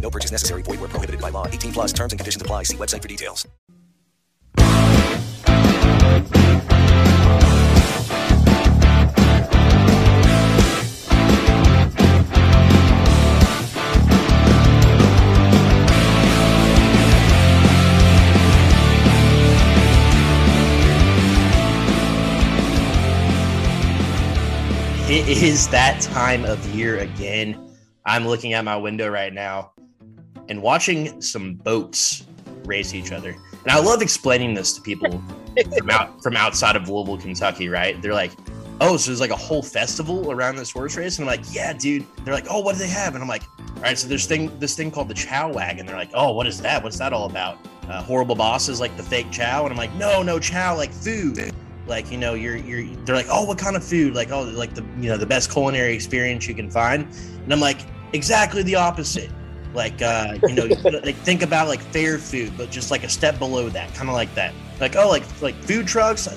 [0.00, 0.62] No purchase necessary.
[0.62, 1.46] Void where prohibited by law.
[1.46, 2.62] 18 plus terms and conditions apply.
[2.62, 3.46] See website for details.
[25.10, 27.74] It is that time of year again.
[28.04, 29.72] I'm looking at my window right now
[30.48, 32.26] and watching some boats
[32.64, 33.36] race each other.
[33.62, 35.22] And I love explaining this to people
[35.76, 38.00] from, out, from outside of Louisville, Kentucky, right?
[38.00, 38.32] They're like,
[38.80, 41.18] oh, so there's like a whole festival around this horse race?
[41.18, 42.06] And I'm like, yeah, dude.
[42.24, 43.14] They're like, oh, what do they have?
[43.14, 45.86] And I'm like, all right, so there's thing this thing called the Chow Wagon.
[45.86, 46.82] They're like, oh, what is that?
[46.82, 47.58] What's that all about?
[47.88, 49.64] Uh, horrible bosses like the fake Chow.
[49.64, 51.52] And I'm like, no, no Chow, like food
[51.86, 54.74] like you know you're you're they're like oh what kind of food like oh like
[54.74, 57.06] the you know the best culinary experience you can find
[57.42, 57.80] and i'm like
[58.12, 59.30] exactly the opposite
[59.78, 60.64] like uh you know
[61.04, 64.14] like think about like fair food but just like a step below that kind of
[64.14, 64.52] like that.
[64.80, 66.28] Like oh like like food trucks?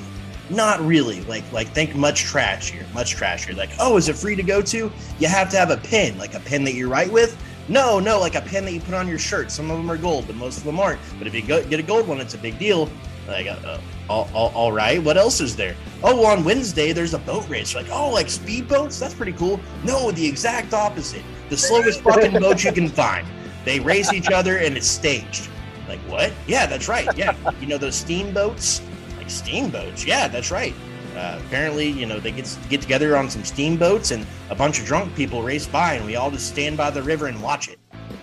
[0.49, 1.21] Not really.
[1.21, 3.57] Like like think much trashier much trashier.
[3.57, 4.91] Like oh is it free to go to?
[5.19, 7.35] You have to have a pin like a pin that you write with?
[7.67, 9.51] No no like a pin that you put on your shirt.
[9.51, 11.01] Some of them are gold but most of them aren't.
[11.17, 12.89] But if you go, get a gold one it's a big deal.
[13.27, 15.75] Like uh, all, all, all right what else is there?
[16.03, 17.73] Oh well, on wednesday there's a boat race.
[17.73, 18.99] Like oh like speedboats?
[18.99, 19.59] That's pretty cool.
[19.83, 23.27] No the exact opposite the slowest fucking boat you can find.
[23.65, 25.49] They race each other and it's staged.
[25.87, 26.31] Like what?
[26.47, 27.07] Yeah that's right.
[27.15, 27.35] Yeah.
[27.59, 28.81] You know those steamboats?
[29.17, 30.05] Like steamboats.
[30.05, 30.73] Yeah that's right.
[31.15, 34.85] Uh, apparently you know they get get together on some steamboats and a bunch of
[34.85, 37.77] drunk people race by and we all just stand by the river and watch it.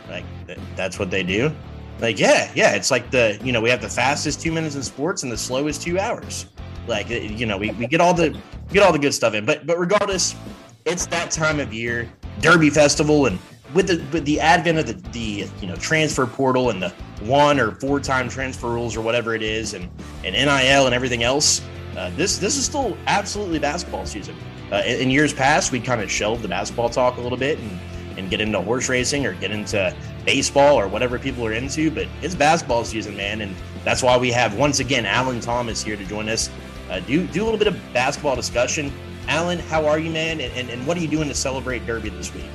[0.09, 1.53] Like th- that's what they do?
[2.01, 4.83] Like, yeah, yeah, it's like the you know we have the fastest two minutes in
[4.83, 6.47] sports and the slowest two hours.
[6.87, 8.35] Like, you know, we, we get all the
[8.73, 9.45] get all the good stuff in.
[9.45, 10.35] But but regardless,
[10.85, 12.09] it's that time of year,
[12.41, 13.39] Derby Festival, and
[13.75, 16.91] with the with the advent of the the you know transfer portal and the
[17.21, 19.89] one or four time transfer rules or whatever it is, and
[20.25, 21.63] and NIL and everything else,
[21.97, 24.37] uh, this this is still absolutely basketball season.
[24.71, 27.59] Uh, in, in years past, we kind of shelved the basketball talk a little bit
[27.59, 27.81] and
[28.19, 29.95] and get into horse racing or get into
[30.25, 33.41] baseball or whatever people are into, but it's basketball season, man.
[33.41, 36.51] And that's why we have, once again, Alan Thomas here to join us.
[36.91, 38.93] Uh, do, do a little bit of basketball discussion.
[39.29, 40.41] Alan, how are you, man?
[40.41, 42.49] And, and, and what are you doing to celebrate Derby this week?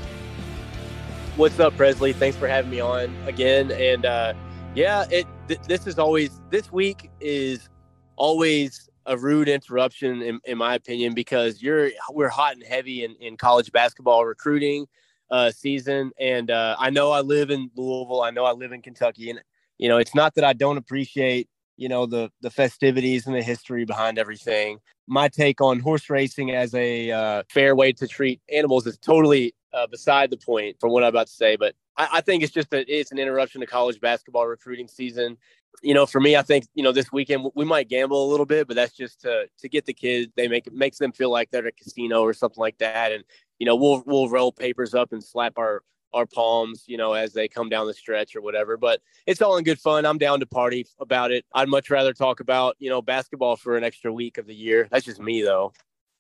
[1.37, 2.13] What's up, Presley?
[2.13, 3.71] Thanks for having me on again.
[3.71, 4.33] And uh,
[4.73, 7.69] yeah, it th- this is always, this week is
[8.15, 13.15] always a rude interruption, in, in my opinion, because you're we're hot and heavy in,
[13.19, 14.87] in college basketball recruiting
[15.29, 16.11] uh, season.
[16.19, 18.23] And uh, I know I live in Louisville.
[18.23, 19.39] I know I live in Kentucky, and
[19.77, 23.43] you know it's not that I don't appreciate you know the the festivities and the
[23.43, 24.79] history behind everything.
[25.07, 29.53] My take on horse racing as a uh, fair way to treat animals is totally
[29.73, 31.55] uh, beside the point from what I'm about to say.
[31.55, 35.37] But I, I think it's just that it's an interruption to college basketball recruiting season.
[35.81, 38.45] You know, for me, I think you know this weekend we might gamble a little
[38.45, 40.31] bit, but that's just to to get the kids.
[40.35, 43.11] They make it makes them feel like they're at a casino or something like that,
[43.11, 43.23] and
[43.59, 47.33] you know, we'll we'll roll papers up and slap our our palms, you know, as
[47.33, 48.77] they come down the stretch or whatever.
[48.77, 50.05] But it's all in good fun.
[50.05, 51.45] I'm down to party about it.
[51.53, 54.87] I'd much rather talk about, you know, basketball for an extra week of the year.
[54.91, 55.73] That's just me though.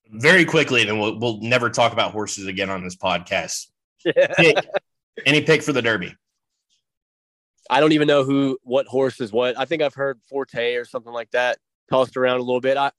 [0.09, 3.67] Very quickly, then we'll we'll never talk about horses again on this podcast.
[4.03, 4.57] pick,
[5.25, 6.15] any pick for the Derby?
[7.69, 9.57] I don't even know who what horse is what.
[9.57, 11.57] I think I've heard Forte or something like that
[11.89, 12.77] tossed around a little bit.
[12.77, 12.91] I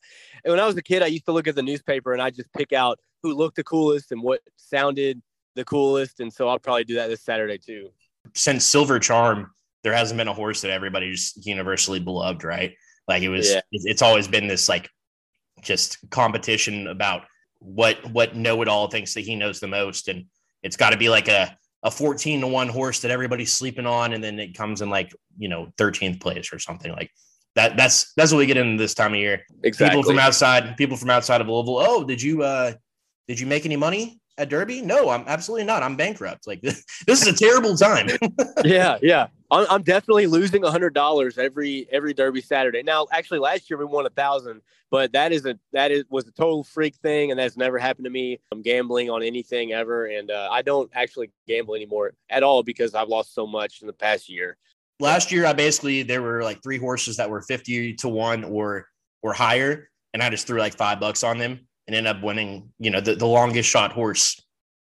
[0.44, 2.52] when I was a kid, I used to look at the newspaper and I just
[2.54, 5.20] pick out who looked the coolest and what sounded
[5.54, 6.20] the coolest.
[6.20, 7.90] And so I'll probably do that this Saturday too.
[8.34, 9.52] Since Silver Charm,
[9.82, 12.74] there hasn't been a horse that everybody's universally beloved, right?
[13.06, 13.60] Like it was, yeah.
[13.70, 14.88] it's always been this like
[15.62, 17.22] just competition about
[17.58, 20.26] what what know it all thinks that he knows the most, and
[20.62, 24.14] it's got to be like a a 14 to 1 horse that everybody's sleeping on
[24.14, 27.10] and then it comes in like you know 13th place or something like
[27.54, 29.98] that that's that's what we get into this time of year Exactly.
[29.98, 32.72] people from outside people from outside of louisville oh did you uh
[33.28, 36.84] did you make any money at derby no i'm absolutely not i'm bankrupt like this,
[37.08, 38.08] is a terrible time
[38.64, 39.28] yeah, yeah.
[39.50, 42.82] I'm, I'm definitely losing a hundred dollars every every Derby Saturday.
[42.82, 46.26] Now, actually, last year we won a thousand, but that is a that is was
[46.26, 48.40] a total freak thing, and that's never happened to me.
[48.50, 52.94] I'm gambling on anything ever, and uh, I don't actually gamble anymore at all because
[52.94, 54.56] I've lost so much in the past year.
[55.00, 58.88] last year i basically there were like three horses that were 50 to 1 or
[59.22, 62.70] or higher and i just threw like five bucks on them and ended up winning
[62.78, 64.40] you know the, the longest shot horse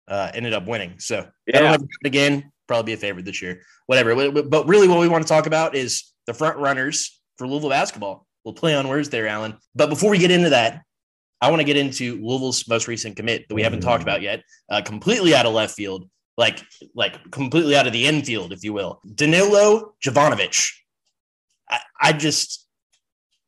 [0.08, 1.00] uh ended up winning.
[1.00, 1.72] So i don't Yeah.
[1.72, 2.52] have it again.
[2.68, 3.62] Probably be a favorite this year.
[3.88, 4.32] Whatever.
[4.44, 8.26] But really what we want to talk about is the front runners for louisville basketball.
[8.46, 9.58] We'll play on words there alan.
[9.76, 10.82] But before we get into that
[11.42, 14.44] i want to get into louisville's most recent commit that we haven't talked about yet.
[14.70, 16.64] Uh, completely out of left field like
[16.96, 19.00] like completely out of the infield, if you will.
[19.14, 20.72] Danilo Jovanovich.
[21.70, 22.68] I, I just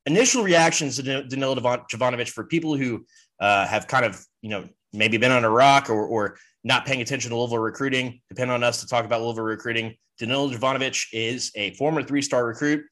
[0.06, 3.06] initial reactions to Danilo Jovan- Jovanovich for people who
[3.40, 7.02] uh, have kind of you know maybe been on a rock or or not paying
[7.02, 8.22] attention to Louisville recruiting.
[8.30, 9.96] Depend on us to talk about Louisville recruiting.
[10.18, 12.86] Danilo Jovanovich is a former three-star recruit,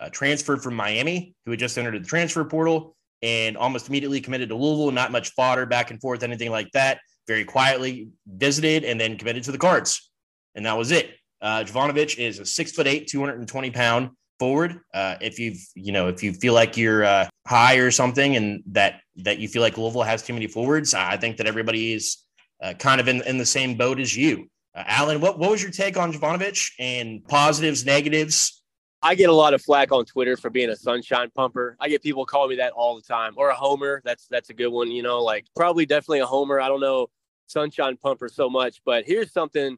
[0.00, 4.48] uh, transferred from Miami, who had just entered the transfer portal and almost immediately committed
[4.50, 4.90] to Louisville.
[4.90, 9.44] Not much fodder back and forth, anything like that very quietly visited and then committed
[9.44, 10.10] to the cards.
[10.54, 11.14] And that was it.
[11.40, 14.80] Uh, Jovanovich is a six foot eight, 220 pound forward.
[14.92, 18.62] Uh, if you've, you know, if you feel like you're uh, high or something and
[18.66, 22.18] that, that you feel like Louisville has too many forwards, I think that everybody is
[22.62, 24.48] uh, kind of in, in the same boat as you.
[24.74, 28.62] Uh, Alan, what, what was your take on Jovanovich and positives, negatives?
[29.02, 31.76] I get a lot of flack on Twitter for being a sunshine pumper.
[31.78, 34.00] I get people calling me that all the time, or a homer.
[34.02, 34.90] That's that's a good one.
[34.90, 36.58] You know, like probably definitely a homer.
[36.58, 37.08] I don't know
[37.46, 39.76] sunshine pumper so much, but here's something.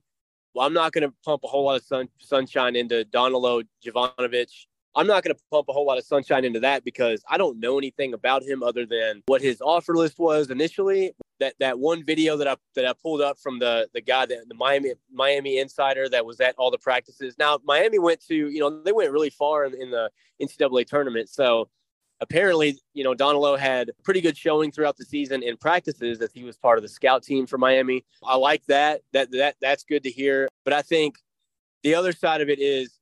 [0.57, 4.65] Well, I'm not going to pump a whole lot of sun, sunshine into Donalo Jovanovich.
[4.95, 7.61] I'm not going to pump a whole lot of sunshine into that because I don't
[7.61, 11.13] know anything about him other than what his offer list was initially.
[11.41, 14.49] That that one video that I that I pulled up from the the guy that
[14.49, 17.35] the Miami Miami insider that was at all the practices.
[17.39, 20.11] Now Miami went to you know they went really far in, in the
[20.41, 21.69] NCAA tournament, so
[22.21, 26.45] apparently you know Donalo had pretty good showing throughout the season in practices as he
[26.45, 28.05] was part of the scout team for Miami.
[28.25, 29.03] I like that.
[29.13, 30.49] That that that's good to hear.
[30.65, 31.17] But I think
[31.83, 32.99] the other side of it is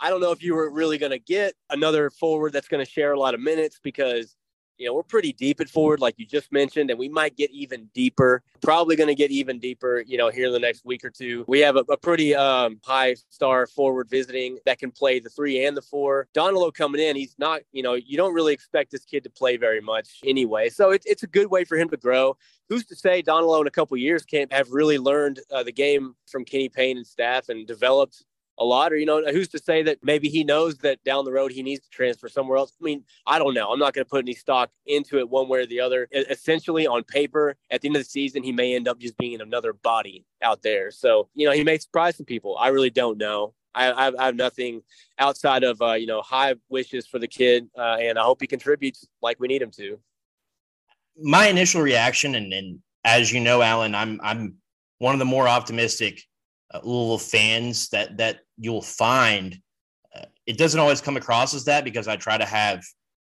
[0.00, 2.90] I don't know if you were really going to get another forward that's going to
[2.90, 4.34] share a lot of minutes because
[4.80, 7.50] you know we're pretty deep at forward, like you just mentioned, and we might get
[7.50, 8.42] even deeper.
[8.62, 11.44] Probably going to get even deeper, you know, here in the next week or two.
[11.46, 15.64] We have a, a pretty um, high star forward visiting that can play the three
[15.66, 16.28] and the four.
[16.34, 19.58] Donalo coming in, he's not, you know, you don't really expect this kid to play
[19.58, 20.70] very much anyway.
[20.70, 22.36] So it's it's a good way for him to grow.
[22.70, 26.14] Who's to say Donalo in a couple years can't have really learned uh, the game
[26.26, 28.24] from Kenny Payne and staff and developed
[28.60, 31.32] a lot or you know who's to say that maybe he knows that down the
[31.32, 32.72] road he needs to transfer somewhere else?
[32.80, 33.72] I mean i don't know.
[33.72, 36.08] I'm not going to put any stock into it one way or the other.
[36.12, 39.40] Essentially on paper at the end of the season he may end up just being
[39.40, 40.90] another body out there.
[40.90, 42.56] So you know he may surprise some people.
[42.58, 43.54] I really don't know.
[43.74, 44.82] I, I have nothing
[45.18, 48.46] outside of uh, you know high wishes for the kid uh, and i hope he
[48.46, 49.98] contributes like we need him to.
[51.22, 54.56] My initial reaction, and, and as you know, Alan, I'm I'm
[54.98, 56.22] one of the more optimistic
[56.72, 59.58] uh, Louisville fans that that you'll find.
[60.14, 62.84] Uh, it doesn't always come across as that because I try to have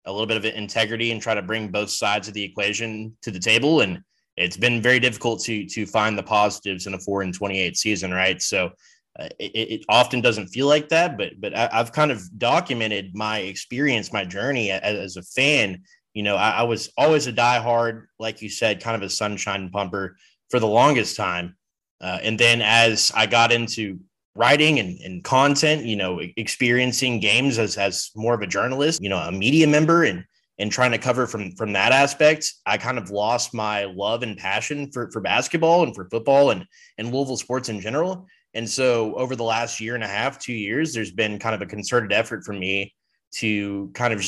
[0.06, 3.30] a little bit of integrity and try to bring both sides of the equation to
[3.30, 4.00] the table, and
[4.37, 7.76] it's been very difficult to to find the positives in a four and twenty eight
[7.76, 8.40] season, right?
[8.40, 8.70] So.
[9.18, 13.10] Uh, it, it often doesn't feel like that, but but I, I've kind of documented
[13.12, 15.82] my experience, my journey as, as a fan
[16.14, 19.70] you know, I, I, was always a diehard, like you said, kind of a sunshine
[19.70, 20.16] pumper
[20.50, 21.56] for the longest time.
[22.00, 23.99] Uh, and then as I got into
[24.35, 29.09] writing and, and content, you know, experiencing games as, as more of a journalist, you
[29.09, 30.25] know, a media member and,
[30.59, 34.37] and trying to cover from, from that aspect, I kind of lost my love and
[34.37, 36.64] passion for, for basketball and for football and,
[36.99, 38.26] and Louisville sports in general.
[38.54, 41.62] And so over the last year and a half, two years, there's been kind of
[41.62, 42.95] a concerted effort for me
[43.37, 44.21] to kind of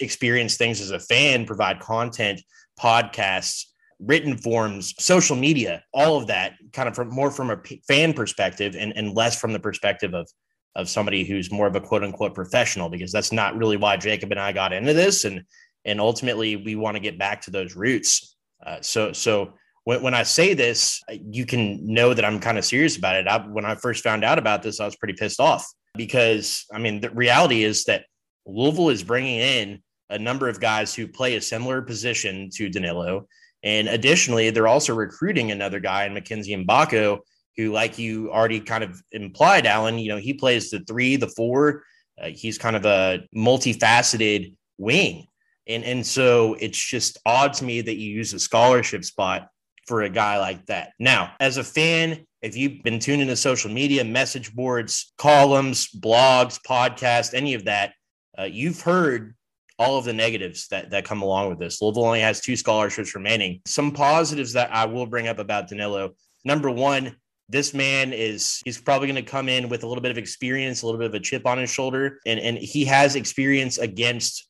[0.00, 2.42] experience things as a fan, provide content,
[2.78, 3.64] podcasts,
[4.00, 8.74] written forms, social media, all of that kind of from more from a fan perspective
[8.76, 10.28] and, and less from the perspective of
[10.76, 14.30] of somebody who's more of a quote unquote professional, because that's not really why Jacob
[14.30, 15.24] and I got into this.
[15.24, 15.42] And
[15.84, 18.36] and ultimately we want to get back to those roots.
[18.64, 19.54] Uh, so so
[19.84, 23.26] when, when I say this, you can know that I'm kind of serious about it.
[23.26, 25.66] I, when I first found out about this, I was pretty pissed off
[25.96, 28.04] because I mean the reality is that
[28.46, 33.26] Louisville is bringing in a number of guys who play a similar position to Danilo.
[33.62, 37.20] And additionally, they're also recruiting another guy in Mackenzie Mgbako
[37.56, 41.28] who, like you already kind of implied, Alan, you know, he plays the three, the
[41.28, 41.84] four.
[42.20, 45.26] Uh, he's kind of a multifaceted wing.
[45.66, 49.48] And, and so it's just odd to me that you use a scholarship spot
[49.86, 50.92] for a guy like that.
[50.98, 56.58] Now, as a fan, if you've been tuned into social media, message boards, columns, blogs,
[56.66, 57.92] podcasts, any of that,
[58.38, 59.34] uh, you've heard
[59.80, 61.80] all of the negatives that, that come along with this.
[61.80, 63.62] Louisville only has two scholarships remaining.
[63.64, 66.10] Some positives that I will bring up about Danilo.
[66.44, 67.16] Number one,
[67.48, 70.82] this man is he's probably going to come in with a little bit of experience,
[70.82, 74.48] a little bit of a chip on his shoulder, and and he has experience against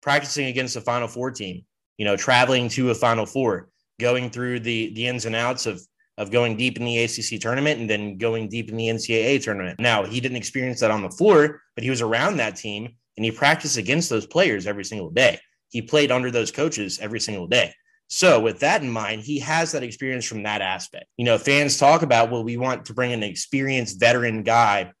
[0.00, 1.64] practicing against a Final Four team.
[1.98, 3.68] You know, traveling to a Final Four,
[4.00, 5.82] going through the the ins and outs of
[6.16, 9.78] of going deep in the ACC tournament and then going deep in the NCAA tournament.
[9.78, 13.24] Now, he didn't experience that on the floor, but he was around that team and
[13.24, 15.38] he practiced against those players every single day.
[15.70, 17.74] He played under those coaches every single day.
[18.08, 21.06] So, with that in mind, he has that experience from that aspect.
[21.16, 24.92] You know, fans talk about, well, we want to bring an experienced veteran guy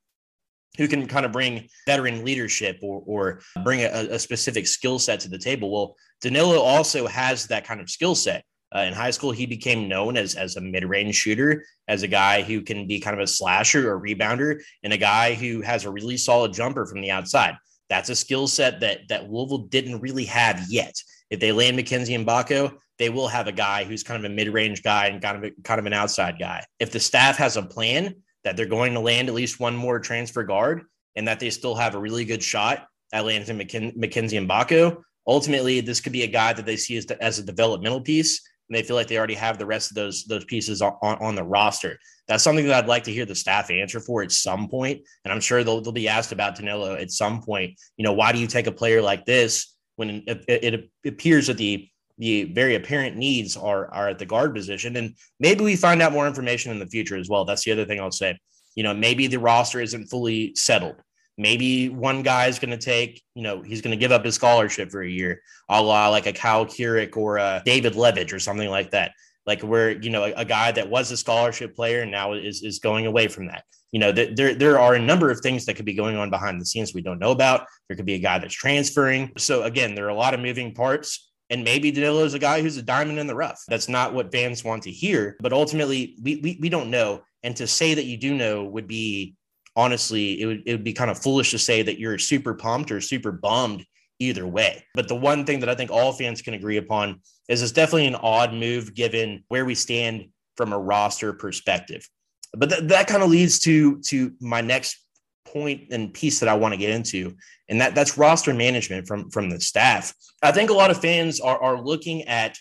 [0.78, 5.20] who can kind of bring veteran leadership or, or bring a, a specific skill set
[5.20, 5.70] to the table.
[5.70, 8.44] Well, Danilo also has that kind of skill set.
[8.74, 12.08] Uh, in high school, he became known as, as a mid range shooter, as a
[12.08, 15.84] guy who can be kind of a slasher or rebounder, and a guy who has
[15.84, 17.54] a really solid jumper from the outside.
[17.92, 20.94] That's a skill set that that Louisville didn't really have yet.
[21.28, 24.82] If they land Mackenzie Mgbako, they will have a guy who's kind of a mid-range
[24.82, 26.64] guy and kind of a, kind of an outside guy.
[26.78, 29.98] If the staff has a plan that they're going to land at least one more
[29.98, 30.84] transfer guard
[31.16, 35.82] and that they still have a really good shot at landing McKin- and Mgbako, ultimately
[35.82, 38.76] this could be a guy that they see as, the, as a developmental piece and
[38.76, 41.44] they feel like they already have the rest of those those pieces on, on the
[41.44, 41.98] roster.
[42.28, 45.32] That's something that I'd like to hear the staff answer for at some point, and
[45.32, 47.78] I'm sure they'll, they'll be asked about Danilo at some point.
[47.96, 51.58] You know, why do you take a player like this when it, it, appears that
[51.58, 51.88] the
[52.18, 56.12] the very apparent needs are are at the guard position, and maybe we find out
[56.12, 57.44] more information in the future as well.
[57.44, 58.38] That's the other thing I'll say.
[58.74, 60.96] You know, maybe the roster isn't fully settled.
[61.38, 64.34] Maybe one guy is going to take, you know, he's going to give up his
[64.34, 68.38] scholarship for a year, a la like a Kyle Kuric or a David Levitch or
[68.38, 69.12] something like that.
[69.46, 72.62] Like where, you know, a, a guy that was a scholarship player and now is,
[72.62, 73.64] is going away from that.
[73.90, 76.30] You know, th- there, there are a number of things that could be going on
[76.30, 77.66] behind the scenes we don't know about.
[77.88, 79.32] There could be a guy that's transferring.
[79.38, 81.30] So again, there are a lot of moving parts.
[81.50, 83.62] And maybe Danilo is a guy who's a diamond in the rough.
[83.68, 85.36] That's not what fans want to hear.
[85.40, 87.22] But ultimately, we, we, we don't know.
[87.42, 89.34] And to say that you do know would be
[89.76, 92.90] honestly, it would, it would be kind of foolish to say that you're super pumped
[92.90, 93.84] or super bummed
[94.18, 94.84] either way.
[94.94, 98.06] But the one thing that I think all fans can agree upon is it's definitely
[98.06, 102.08] an odd move given where we stand from a roster perspective.
[102.54, 104.98] But th- that kind of leads to to my next
[105.46, 107.34] point and piece that I want to get into,
[107.68, 110.14] and that that's roster management from from the staff.
[110.42, 112.58] I think a lot of fans are are looking at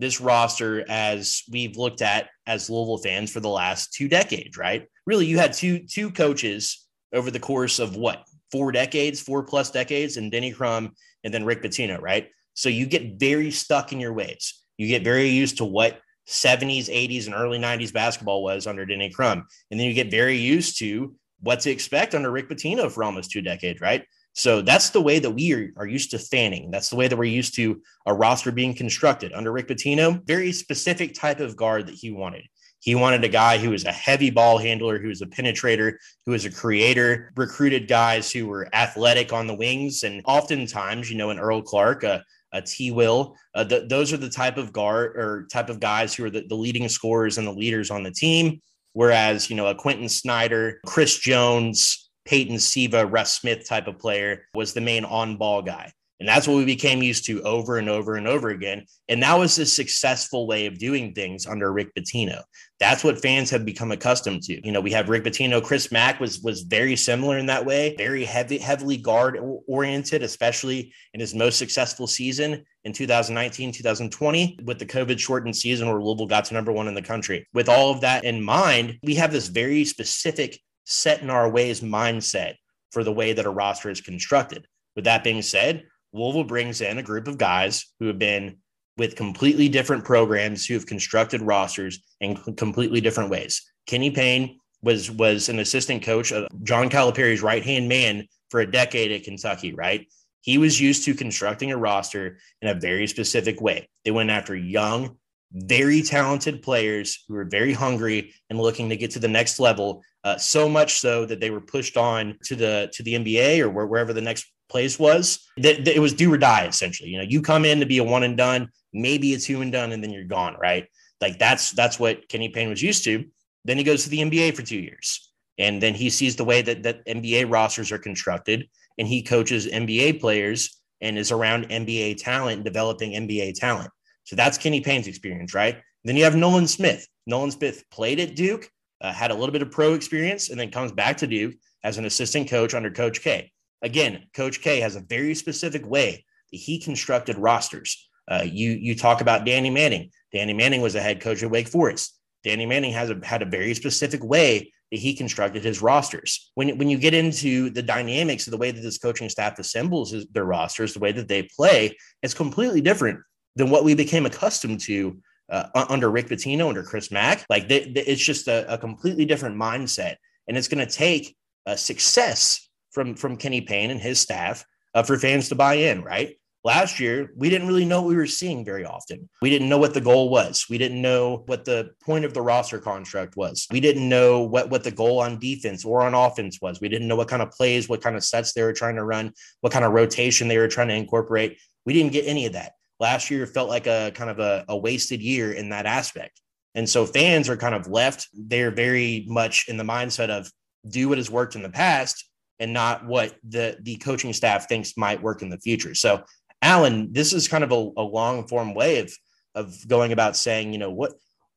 [0.00, 4.86] this roster as we've looked at as Louisville fans for the last two decades, right?
[5.06, 9.70] Really, you had two two coaches over the course of what four decades, four plus
[9.70, 10.92] decades, and Denny Crum
[11.22, 12.28] and then Rick Pitino, right?
[12.54, 14.62] So you get very stuck in your ways.
[14.76, 19.10] You get very used to what 70s, 80s, and early 90s basketball was under Denny
[19.10, 19.46] Crum.
[19.70, 23.30] And then you get very used to what to expect under Rick Pitino for almost
[23.30, 24.04] two decades, right?
[24.32, 26.70] So that's the way that we are, are used to fanning.
[26.70, 30.24] That's the way that we're used to a roster being constructed under Rick Pitino.
[30.26, 32.44] Very specific type of guard that he wanted.
[32.78, 35.94] He wanted a guy who was a heavy ball handler, who was a penetrator,
[36.24, 40.02] who was a creator, recruited guys who were athletic on the wings.
[40.02, 44.16] And oftentimes, you know, an Earl Clark, a, a T Will, uh, the, those are
[44.16, 47.46] the type of guard or type of guys who are the, the leading scorers and
[47.46, 48.62] the leaders on the team.
[48.94, 51.99] Whereas, you know, a Quentin Snider, Chris Jones,
[52.30, 55.92] Peyton Siva, Russ Smith type of player was the main on ball guy.
[56.20, 58.84] And that's what we became used to over and over and over again.
[59.08, 62.42] And that was a successful way of doing things under Rick Pitino.
[62.78, 64.64] That's what fans have become accustomed to.
[64.64, 65.64] You know, we have Rick Pitino.
[65.64, 70.92] Chris Mack was was very similar in that way, very heavy, heavily guard oriented, especially
[71.14, 76.26] in his most successful season in 2019, 2020, with the COVID shortened season where Louisville
[76.26, 77.48] got to number one in the country.
[77.54, 81.80] With all of that in mind, we have this very specific set in our ways
[81.80, 82.54] mindset
[82.90, 84.66] for the way that a roster is constructed.
[84.96, 88.58] With that being said, Louisville brings in a group of guys who have been
[88.96, 93.62] with completely different programs who have constructed rosters in completely different ways.
[93.86, 98.70] Kenny Payne was was an assistant coach of John Calipari's right hand man for a
[98.70, 100.06] decade at Kentucky, right?
[100.42, 103.88] He was used to constructing a roster in a very specific way.
[104.04, 105.16] They went after young,
[105.52, 110.02] very talented players who were very hungry and looking to get to the next level.
[110.22, 113.86] Uh, so much so that they were pushed on to the to the NBA or
[113.86, 117.10] wherever the next place was that, that it was do or die essentially.
[117.10, 119.72] You know, you come in to be a one and done, maybe a two and
[119.72, 120.86] done, and then you're gone, right?
[121.20, 123.24] Like that's that's what Kenny Payne was used to.
[123.64, 125.30] Then he goes to the NBA for two years.
[125.58, 128.66] And then he sees the way that, that NBA rosters are constructed
[128.98, 133.90] and he coaches NBA players and is around NBA talent developing NBA talent.
[134.30, 135.82] So that's Kenny Payne's experience, right?
[136.04, 137.04] Then you have Nolan Smith.
[137.26, 138.70] Nolan Smith played at Duke,
[139.00, 141.98] uh, had a little bit of pro experience, and then comes back to Duke as
[141.98, 143.50] an assistant coach under Coach K.
[143.82, 148.08] Again, Coach K has a very specific way that he constructed rosters.
[148.30, 150.12] Uh, you you talk about Danny Manning.
[150.32, 152.16] Danny Manning was a head coach at Wake Forest.
[152.44, 156.52] Danny Manning has a, had a very specific way that he constructed his rosters.
[156.54, 160.12] When, when you get into the dynamics of the way that this coaching staff assembles
[160.12, 163.18] his, their rosters, the way that they play, it's completely different
[163.56, 167.44] than what we became accustomed to uh, under Rick Pitino, under Chris Mack.
[167.50, 170.16] Like they, they, it's just a, a, completely different mindset,
[170.46, 174.64] and it's going to take a success from from Kenny Payne and his staff
[174.94, 176.02] uh, for fans to buy in.
[176.02, 176.36] Right?
[176.62, 179.30] Last year, we didn't really know what we were seeing very often.
[179.40, 180.66] We didn't know what the goal was.
[180.68, 183.66] We didn't know what the point of the roster construct was.
[183.70, 186.78] We didn't know what, what the goal on defense or on offense was.
[186.78, 189.04] We didn't know what kind of plays, what kind of sets they were trying to
[189.04, 191.58] run, what kind of rotation they were trying to incorporate.
[191.86, 192.72] We didn't get any of that.
[193.00, 196.40] Last year felt like a kind of a, a wasted year in that aspect.
[196.74, 200.50] And so fans are kind of left, they're very much in the mindset of
[200.88, 202.28] do what has worked in the past
[202.58, 205.94] and not what the the coaching staff thinks might work in the future.
[205.94, 206.22] So
[206.62, 209.12] Alan, this is kind of a, a long form way of
[209.54, 211.14] of going about saying, you know, what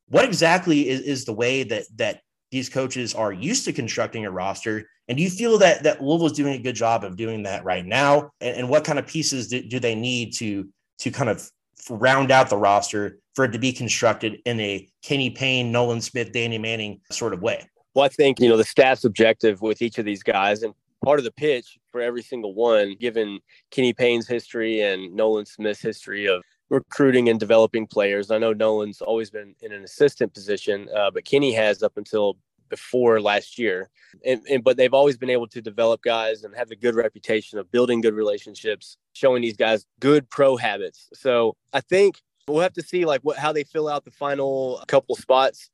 [0.08, 2.20] what exactly is, is the way that that
[2.50, 4.88] these coaches are used to constructing a roster?
[5.08, 7.64] And do you feel that that Louisville is doing a good job of doing that
[7.64, 8.30] right now?
[8.40, 11.50] And, and what kind of pieces do, do they need to to kind of
[11.90, 16.32] round out the roster for it to be constructed in a Kenny Payne, Nolan Smith,
[16.32, 17.68] Danny Manning sort of way?
[17.94, 20.74] Well, I think, you know, the staff's objective with each of these guys, and
[21.04, 23.38] part of the pitch for every single one, given
[23.70, 28.30] Kenny Payne's history and Nolan Smith's history of recruiting and developing players.
[28.30, 32.36] I know Nolan's always been in an assistant position, uh, but Kenny has up until
[32.68, 33.90] before last year.
[34.24, 37.58] And, and, but they've always been able to develop guys and have a good reputation
[37.58, 41.08] of building good relationships, showing these guys good pro habits.
[41.14, 44.82] So I think we'll have to see like what how they fill out the final
[44.86, 45.70] couple spots.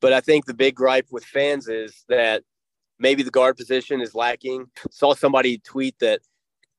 [0.00, 2.42] But I think the big gripe with fans is that
[2.98, 4.66] maybe the guard position is lacking.
[4.90, 6.20] Saw somebody tweet that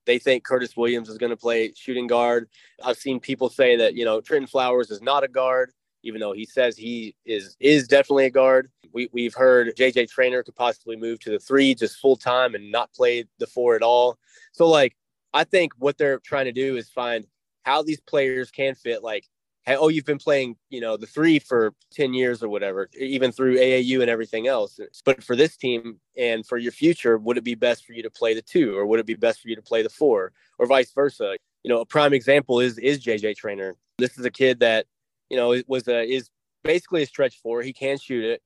[0.06, 2.48] they think Curtis Williams is going to play shooting guard.
[2.84, 5.72] I've seen people say that you know Trentyn Flowers is not a guard,
[6.06, 8.70] even though he says he is is definitely a guard.
[8.94, 12.72] We we've heard JJ Traynor could possibly move to the three just full time and
[12.72, 14.18] not play the four at all.
[14.54, 14.96] So like
[15.34, 17.26] I think what they're trying to do is find
[17.64, 19.26] how these players can fit like
[19.66, 23.32] hey, oh, you've been playing, you know, the three for 10 years or whatever, even
[23.32, 24.80] through AAU and everything else.
[25.04, 28.12] But for this team and for your future, would it be best for you to
[28.12, 30.68] play the two or would it be best for you to play the four or
[30.68, 31.36] vice versa?
[31.64, 34.86] You know, a prime example is is JJ Traynor This is a kid that,
[35.30, 36.30] you know, it was a, is
[36.64, 37.62] basically a stretch four.
[37.62, 38.42] He can shoot it,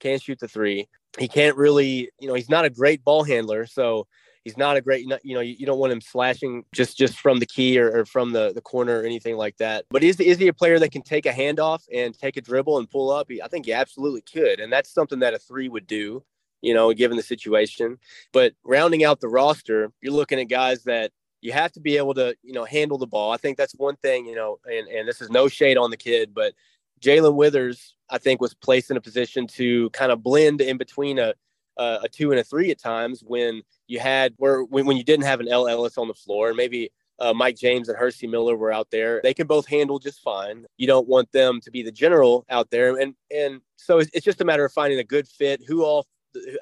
[0.00, 0.88] can shoot the three.
[1.18, 3.66] He can't really, you know, he's not a great ball handler.
[3.66, 4.06] So
[4.44, 7.46] he's not a great you know you don't want him slashing just just from the
[7.46, 10.48] key or, or, from the, the corner or anything like that but is, is he
[10.48, 13.42] a player that can take a handoff and take a dribble and pull up he,
[13.42, 16.22] i think he absolutely could and that's something that a three would do
[16.60, 17.98] you know given the situation
[18.32, 21.10] but rounding out the roster you're looking at guys that
[21.44, 23.96] you have to be able to you know handle the ball i think that's one
[23.96, 26.54] thing you know and, and this is no shade on the kid but
[27.00, 31.18] Jae'Lyn Withers i think was placed in a position to kind of blend in between
[31.18, 31.34] a
[31.76, 35.24] a two and a three at times when you had where when, when you didn't
[35.24, 38.56] have an El Ellis on the floor and maybe uh, Mike James and Hercy Miller
[38.56, 39.20] were out there.
[39.22, 40.66] They can both handle just fine.
[40.78, 44.24] You don't want them to be the general out there, and and so it's, it's
[44.24, 45.62] just a matter of finding a good fit.
[45.66, 46.06] Who all,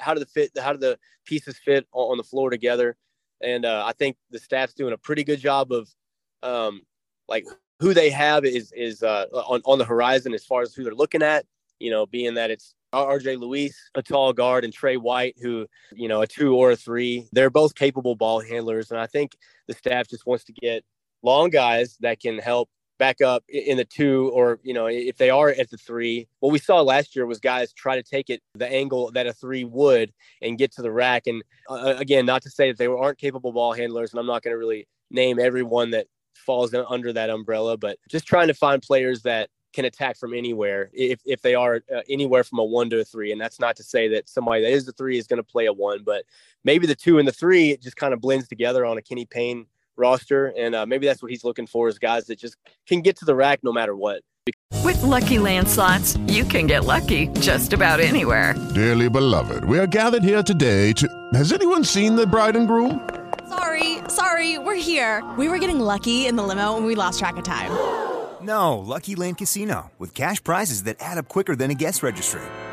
[0.01, 2.97] how do the fit, how do the pieces fit on the floor together?
[3.43, 5.89] And uh, I think the staff's doing a pretty good job of,
[6.43, 6.83] um,
[7.29, 7.45] like
[7.81, 10.95] who they have is is uh, on on the horizon as far as who they're
[10.95, 11.45] looking at.
[11.81, 16.09] You know, being that it's RJ Luis, a tall guard, and Tre White, who, you
[16.09, 17.27] know, a two or a three.
[17.33, 18.91] They're both capable ball handlers.
[18.91, 20.85] And I think the staff just wants to get
[21.23, 22.69] long guys that can help
[23.03, 26.53] back up in the two or you know if they are at the three what
[26.53, 29.65] we saw last year was guys try to take it the angle that a three
[29.65, 33.19] would and get to the rack and uh, again not to say that they aren't
[33.19, 37.29] capable ball handlers and i'm not going to really name everyone that falls under that
[37.29, 41.57] umbrella but just trying to find players that can attack from anywhere if, if they
[41.57, 43.33] are uh, anywhere from a one to a three.
[43.33, 45.65] And that's not to say that somebody that is the three is going to play
[45.65, 46.25] a one, but
[46.63, 49.67] maybe the two and the three just kind of blends together on a Kenny Payne
[49.97, 50.53] roster.
[50.57, 53.25] And uh, maybe that's what he's looking for is guys that just can get to
[53.25, 54.23] the rack no matter what.
[54.83, 58.55] With lucky landslots, you can get lucky just about anywhere.
[58.75, 61.09] Dearly beloved, we are gathered here today to.
[61.35, 63.09] Has anyone seen the bride and groom?
[63.49, 65.23] Sorry, sorry, we're here.
[65.39, 67.71] We were getting lucky in the limo and we lost track of time.
[68.41, 72.43] No, Lucky Land Casino, with cash prizes that add up quicker than a guest registry.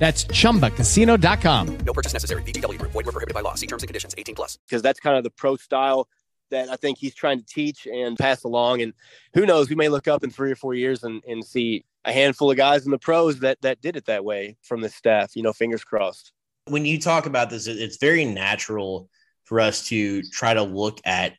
[0.00, 1.78] That's chumbacasino.com.
[1.84, 2.42] No purchase necessary.
[2.42, 2.92] VGW Group.
[2.92, 3.54] Void were prohibited by law.
[3.54, 4.14] See terms and conditions.
[4.16, 4.58] 18 plus.
[4.66, 6.08] because that's kind of the pro style
[6.50, 8.80] that I think he's trying to teach and pass along.
[8.82, 8.94] And
[9.34, 12.12] who knows, we may look up in three or four years and, and see a
[12.12, 15.36] handful of guys in the pros that that did it that way from the staff.
[15.36, 16.32] You know, fingers crossed.
[16.66, 19.10] when you talk about this, it's very natural
[19.44, 21.34] for us to try to look at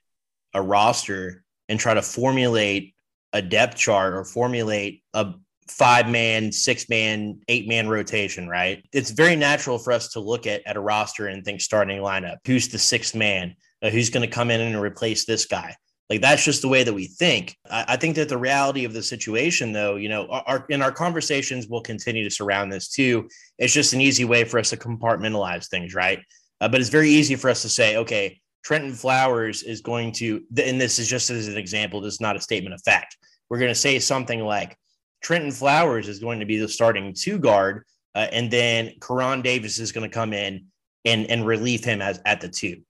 [0.54, 2.94] a roster and try to formulate
[3.34, 5.34] a depth chart or formulate a
[5.68, 8.84] five man, six man, eight man rotation, right?
[8.94, 12.38] It's very natural for us to look at, at a roster and think starting lineup.
[12.46, 13.56] Who's the sixth man?
[13.82, 15.76] Uh, who's going to come in and replace this guy?
[16.10, 17.56] Like that's just the way that we think.
[17.70, 20.92] I, I think that the reality of the situation, though, you know, our, in our
[20.92, 23.30] conversations will continue to surround this too.
[23.58, 26.20] It's just an easy way for us to compartmentalize things, right?
[26.60, 30.44] Uh, but it's very easy for us to say, okay, Trentyn Flowers is going to,
[30.58, 33.18] and this is just as an example, this is not a statement of fact.
[33.50, 34.78] We're going to say something like
[35.24, 39.80] Trentyn Flowers is going to be the starting two guard, uh, and then Koron Davis
[39.80, 40.66] is going to come in
[41.06, 42.82] and and relieve him as at the two.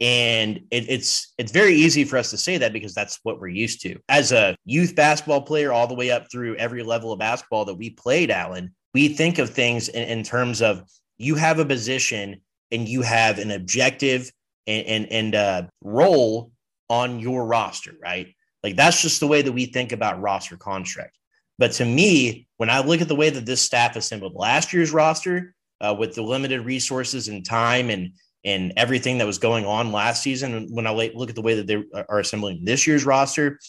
[0.00, 3.48] And it, it's it's very easy for us to say that because that's what we're
[3.48, 3.98] used to.
[4.08, 7.74] As a youth basketball player, all the way up through every level of basketball that
[7.74, 10.82] we played, Alan, we think of things in, in terms of
[11.18, 12.40] you have a position
[12.72, 14.30] and you have an objective
[14.66, 16.52] and and, and uh, role
[16.88, 18.34] on your roster, right?
[18.62, 21.16] Like that's just the way that we think about roster construct.
[21.60, 24.92] But to me, when I look at the way that this staff assembled last year's
[24.92, 29.92] roster uh, with the limited resources and time and and everything that was going on
[29.92, 33.60] last season, when I look at the way that they are assembling this year's roster,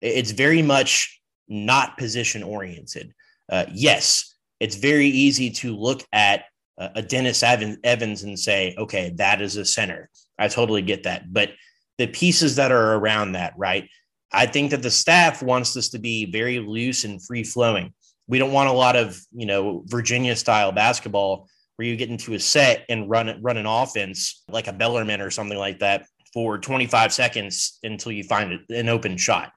[0.00, 3.12] it's very much not position oriented.
[3.50, 6.44] Uh, yes, it's very easy to look at
[6.78, 10.08] a Dennis Evans and say, okay, that is a center.
[10.38, 11.32] I totally get that.
[11.32, 11.50] But
[11.98, 13.88] the pieces that are around that, right?
[14.32, 17.92] I think that the staff wants this to be very loose and free flowing.
[18.28, 22.34] We don't want a lot of, you know, Virginia style basketball where you get into
[22.34, 26.58] a set and run run an offense like a Bellarmine or something like that for
[26.58, 29.52] 25 seconds until you find an open shot.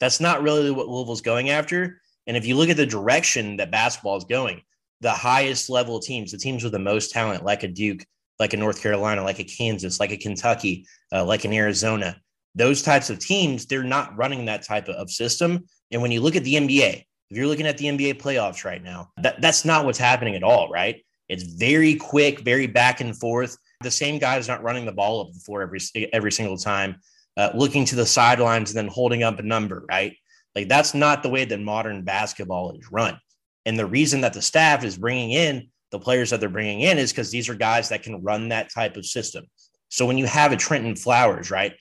[0.00, 2.00] That's not really what Louisville's going after.
[2.26, 4.62] And if you look at the direction that basketball is going,
[5.00, 8.04] the highest level teams, the teams with the most talent, like a Duke,
[8.38, 12.20] like a North Carolina, like a Kansas, like a Kentucky, uh, like an Arizona,
[12.54, 15.64] those types of teams, they're not running that type of system.
[15.90, 18.82] And when you look at the NBA, if you're looking at the NBA playoffs right
[18.82, 21.04] now, that, that's not what's happening at all, right?
[21.28, 23.56] It's very quick, very back and forth.
[23.82, 25.78] The same guy is not running the ball up the floor every
[26.12, 26.96] every single time,
[27.36, 30.16] uh, looking to the sidelines and then holding up a number, right?
[30.56, 33.18] Like that's not the way that modern basketball is run.
[33.66, 36.98] And the reason that the staff is bringing in the players that they're bringing in
[36.98, 39.44] is because these are guys that can run that type of system.
[39.88, 41.74] So when you have a Trentyn Flowers, right?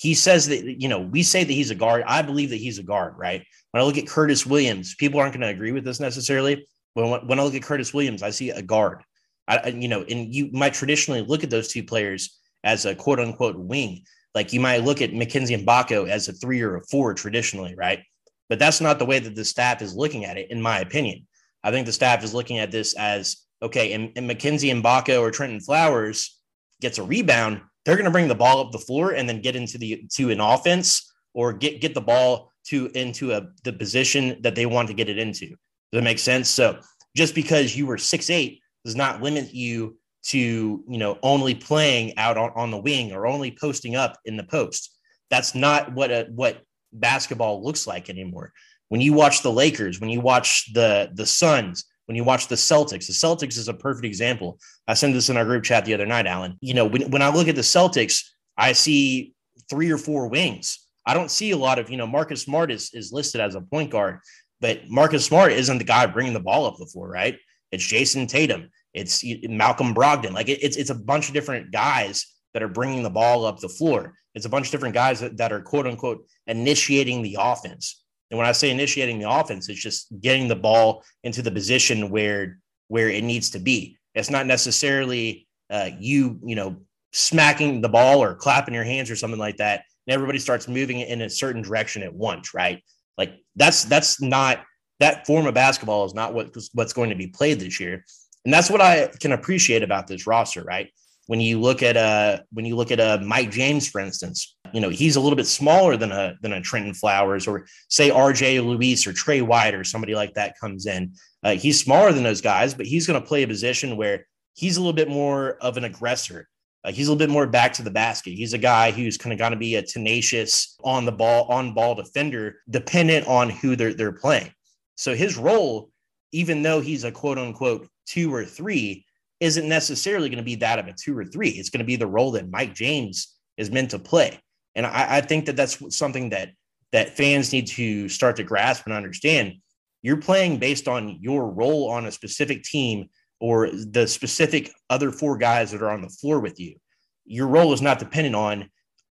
[0.00, 2.04] He says that, you know, we say that he's a guard.
[2.06, 3.44] I believe that he's a guard, right?
[3.72, 6.66] When I look at Curtis Williams, people aren't going to agree with this necessarily.
[6.94, 9.02] When, when I look at Curtis Williams, I see a guard.
[9.46, 13.20] I, you know, and you might traditionally look at those two players as a quote
[13.20, 14.04] unquote wing.
[14.34, 18.00] Like you might look at Mackenzie Mgbako as a three or a four traditionally, right?
[18.48, 21.26] But that's not the way that the staff is looking at it, in my opinion.
[21.62, 25.30] I think the staff is looking at this as okay, and, Mackenzie and Mgbako or
[25.30, 26.40] Trentyn Flowers
[26.80, 29.56] gets a rebound, they're going to bring the ball up the floor and then get
[29.56, 34.40] into the to an offense or get get the ball to into a the position
[34.42, 35.48] that they want to get it into.
[35.48, 35.56] Does
[35.92, 36.48] that make sense?
[36.48, 36.78] So
[37.16, 42.16] just because you were six eight does not limit you to you know only playing
[42.18, 44.96] out on, on the wing or only posting up in the post.
[45.30, 46.62] That's not what a, what
[46.92, 48.52] basketball looks like anymore.
[48.88, 52.56] When you watch the Lakers, when you watch the the Suns, when you watch the
[52.56, 54.58] Celtics, the Celtics is a perfect example.
[54.88, 56.58] I sent this in our group chat the other night, Alan.
[56.60, 58.24] You know, when, when I look at the Celtics,
[58.58, 59.32] I see
[59.70, 60.88] three or four wings.
[61.06, 63.60] I don't see a lot of, you know, Marcus Smart is, is listed as a
[63.60, 64.18] point guard,
[64.60, 67.38] but Marcus Smart isn't the guy bringing the ball up the floor, right?
[67.70, 68.70] It's Jayson Tatum.
[68.92, 70.32] It's Malcolm Brogdon.
[70.32, 73.60] Like it, it's, it's a bunch of different guys that are bringing the ball up
[73.60, 74.14] the floor.
[74.34, 77.99] It's a bunch of different guys that, that are quote unquote initiating the offense.
[78.30, 82.10] And when I say initiating the offense, it's just getting the ball into the position
[82.10, 83.96] where where it needs to be.
[84.14, 86.76] It's not necessarily uh, you, you know,
[87.12, 91.00] smacking the ball or clapping your hands or something like that and everybody starts moving
[91.00, 92.82] in a certain direction at once, right?
[93.18, 94.64] Like that's that's not
[94.98, 98.04] that form of basketball is not what what's going to be played this year.
[98.44, 100.90] And that's what I can appreciate about this roster, right?
[101.26, 104.56] When you look at uh when you look at a uh, Mike James, for instance,
[104.72, 108.10] you know, he's a little bit smaller than a than a Trentyn Flowers or say
[108.10, 111.12] RJ Luis or Tre White or somebody like that comes in.
[111.42, 114.76] Uh, he's smaller than those guys, but he's going to play a position where he's
[114.76, 116.48] a little bit more of an aggressor.
[116.84, 118.32] Uh, he's a little bit more back to the basket.
[118.32, 121.74] He's a guy who's kind of going to be a tenacious on the ball, on
[121.74, 124.52] ball defender, dependent on who they're they're playing.
[124.96, 125.90] So his role,
[126.32, 129.04] even though he's a quote unquote two or three,
[129.40, 131.50] isn't necessarily going to be that of a two or three.
[131.50, 134.38] It's going to be the role that Mike James is meant to play.
[134.74, 136.50] And I, I think that that's something that
[136.92, 139.54] that fans need to start to grasp and understand.
[140.02, 145.36] You're playing based on your role on a specific team or the specific other four
[145.36, 146.76] guys that are on the floor with you.
[147.24, 148.68] Your role is not dependent on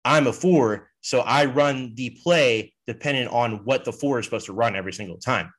[0.05, 4.47] I'm a four, so I run the play dependent on what the four is supposed
[4.47, 5.53] to run every single time.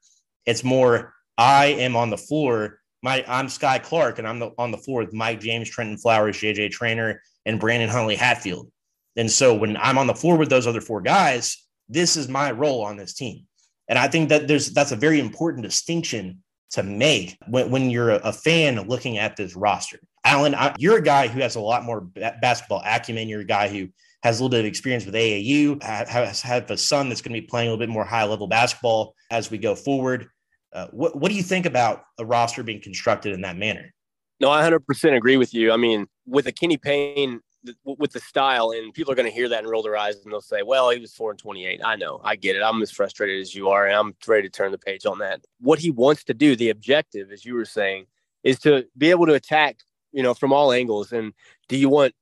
[0.45, 2.79] It's more I am on the floor.
[3.03, 6.37] My I'm Skyy Clark, and I'm the, on the floor with Mike James, Trentyn Flowers,
[6.37, 8.71] JJ Traynor, and Brandon Huntley Hatfield.
[9.17, 11.57] And so when I'm on the floor with those other four guys,
[11.89, 13.45] this is my role on this team.
[13.89, 18.11] And I think that there's that's a very important distinction to make when, when you're
[18.11, 19.99] a, fan looking at this roster.
[20.25, 22.01] Alan, I, you're a guy who has a lot more
[22.41, 23.29] basketball acumen.
[23.29, 23.87] You're a guy who
[24.23, 27.41] has a little bit of experience with AAU, has have a son that's going to
[27.41, 30.27] be playing a little bit more high level basketball as we go forward.
[30.73, 33.93] Uh, what, what do you think about a roster being constructed in that manner?
[34.41, 35.71] No, I 100% agree with you.
[35.71, 37.39] I mean, with a Kenny Payne
[37.83, 40.31] with the style, and people are going to hear that and roll their eyes, and
[40.31, 41.81] they'll say, "Well, he was four and twenty-eight.
[41.83, 42.61] I know, I get it.
[42.61, 45.41] I'm as frustrated as you are, and I'm ready to turn the page on that.
[45.59, 48.05] What he wants to do, the objective, as you were saying,
[48.43, 49.77] is to be able to attack,
[50.11, 51.11] you know, from all angles.
[51.11, 51.33] And
[51.67, 52.13] do you want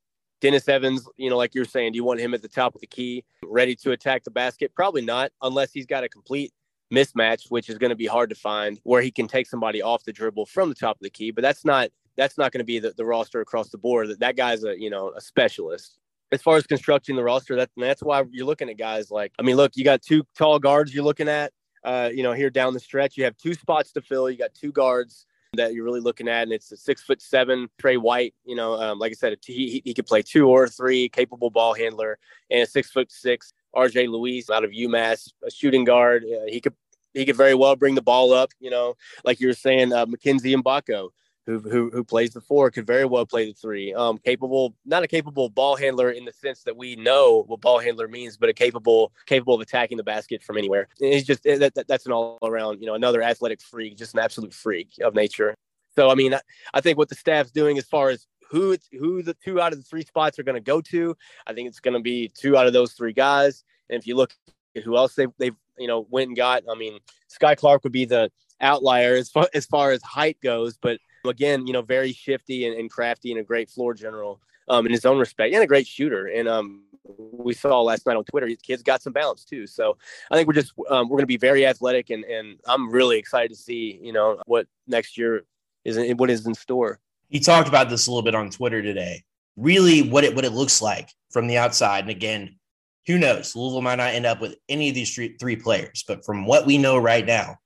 [0.42, 2.82] Dennis Evans, you know, like you're saying, do you want him at the top of
[2.82, 4.74] the key, ready to attack the basket?
[4.76, 6.52] Probably not, unless he's got a complete
[6.94, 10.04] mismatch, which is going to be hard to find, where he can take somebody off
[10.04, 11.32] the dribble from the top of the key.
[11.32, 14.10] But that's not that's not going to be the, the roster across the board.
[14.10, 15.98] That that guy's a you know a specialist.
[16.32, 19.44] As far as constructing the roster, that that's why you're looking at guys like I
[19.44, 21.52] mean, look, you got two tall guards you're looking at.
[21.84, 24.30] Uh, you know, here down the stretch, you have two spots to fill.
[24.30, 27.70] You got two guards that you're really looking at, and it's a six foot seven
[27.80, 28.34] Tre White.
[28.44, 31.74] You know, um, like I said, he he could play two or three, capable ball
[31.74, 32.18] handler,
[32.50, 36.24] and a six foot six RJ Luis out of UMass, a shooting guard.
[36.24, 36.74] Uh, he could
[37.14, 38.52] he could very well bring the ball up.
[38.60, 41.10] You know, like you were saying, uh, and Mgbako
[41.46, 43.94] who, who who plays the four could very well play the three.
[43.94, 47.80] Um, capable, not a capable ball handler in the sense that we know what ball
[47.80, 50.88] handler means, but a capable capable of attacking the basket from anywhere.
[51.00, 54.14] And he's just that, that, that's an all around, you know, another athletic freak, just
[54.14, 55.56] an absolute freak of nature.
[55.96, 56.42] So I mean, I,
[56.74, 59.72] I think what the staff's doing as far as who it's, who the two out
[59.72, 61.16] of the three spots are going to go to,
[61.48, 63.64] I think it's going to be two out of those three guys.
[63.90, 64.34] And if you look
[64.76, 67.94] at who else they they've you know went and got, I mean, Skyy Clark would
[67.94, 68.32] be the
[68.62, 72.78] outlier as far as far as height goes, but again, you know, very shifty and,
[72.78, 75.88] and crafty and a great floor general um, in his own respect and a great
[75.88, 76.28] shooter.
[76.28, 79.68] And um, we saw last night on Twitter, his kids got some balance too.
[79.68, 79.98] So
[80.32, 83.18] I think we're just um, we're going to be very athletic, and and I'm really
[83.18, 85.44] excited to see you know what next year
[85.84, 87.00] is what is in store.
[87.30, 89.24] He talked about this a little bit on Twitter today.
[89.56, 92.58] Really, what it what it looks like from the outside, and again,
[93.06, 93.56] who knows?
[93.56, 96.66] Louisville might not end up with any of these three, three players, but from what
[96.66, 97.58] we know right now,